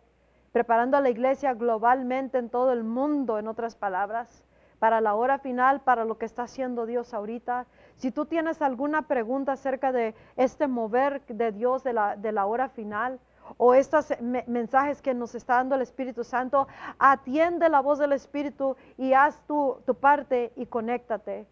preparando 0.52 0.95
a 0.95 1.02
la 1.02 1.10
iglesia 1.10 1.54
globalmente 1.54 2.38
en 2.38 2.49
todo 2.49 2.71
el 2.71 2.84
mundo, 2.84 3.39
en 3.39 3.47
otras 3.47 3.76
palabras, 3.76 4.45
para 4.83 4.99
la 4.99 5.15
hora 5.15 5.39
final, 5.39 5.79
para 5.79 6.03
lo 6.03 6.17
que 6.17 6.25
está 6.25 6.43
haciendo 6.43 6.85
Dios 6.85 7.13
ahorita. 7.13 7.67
Si 7.95 8.11
tú 8.11 8.25
tienes 8.25 8.61
alguna 8.61 9.03
pregunta 9.03 9.53
acerca 9.53 9.93
de 9.93 10.13
este 10.35 10.67
mover 10.67 11.21
de 11.27 11.53
Dios 11.53 11.85
de 11.85 11.93
la, 11.93 12.17
de 12.17 12.33
la 12.33 12.45
hora 12.45 12.67
final, 12.67 13.17
o 13.55 13.73
estos 13.75 14.13
mensajes 14.19 15.01
que 15.01 15.13
nos 15.13 15.35
está 15.35 15.53
dando 15.53 15.75
el 15.75 15.83
Espíritu 15.83 16.25
Santo, 16.25 16.67
atiende 16.99 17.69
la 17.69 17.79
voz 17.79 17.97
del 17.97 18.11
Espíritu 18.11 18.75
y 18.97 19.13
haz 19.13 19.39
tu, 19.47 19.77
tu 19.85 19.95
parte 19.95 20.51
y 20.57 20.65
conéctate. 20.65 21.47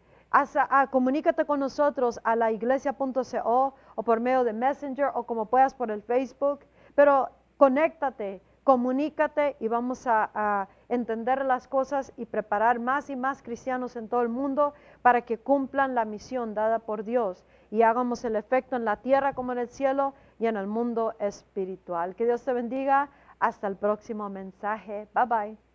comunícate 0.89 1.45
con 1.45 1.61
nosotros 1.61 2.19
a 2.25 2.35
la 2.35 2.51
iglesia.co 2.51 3.73
o 3.95 4.03
por 4.03 4.19
medio 4.19 4.43
de 4.43 4.51
Messenger 4.51 5.09
o 5.13 5.23
como 5.23 5.45
puedas 5.45 5.73
por 5.73 5.89
el 5.89 6.01
Facebook, 6.01 6.65
pero 6.95 7.29
conéctate, 7.55 8.41
comunícate 8.63 9.55
y 9.59 9.67
vamos 9.67 10.05
a, 10.05 10.67
entender 10.91 11.45
las 11.45 11.67
cosas 11.67 12.12
y 12.17 12.25
preparar 12.25 12.80
más 12.80 13.10
y 13.10 13.15
más 13.15 13.41
cristianos 13.41 13.95
en 13.95 14.10
todo 14.10 14.21
el 14.21 14.30
mundo 14.30 14.73
para 15.01 15.21
que 15.21 15.39
cumplan 15.39 15.95
la 15.95 16.06
misión 16.06 16.54
dada 16.54 16.80
por 16.80 17.06
Dios 17.06 17.45
y 17.71 17.82
hagamos 17.82 18.25
el 18.25 18.36
efecto 18.36 18.75
en 18.75 18.84
la 18.84 18.97
tierra 18.97 19.34
como 19.34 19.54
en 19.54 19.60
el 19.60 19.69
cielo 19.69 20.13
y 20.38 20.47
en 20.47 20.58
el 20.58 20.67
mundo 20.67 21.13
espiritual. 21.19 22.15
Que 22.15 22.25
Dios 22.25 22.43
te 22.43 22.54
bendiga. 22.54 23.10
Hasta 23.39 23.67
el 23.67 23.75
próximo 23.75 24.30
mensaje. 24.30 25.08
Bye 25.15 25.25
bye. 25.25 25.70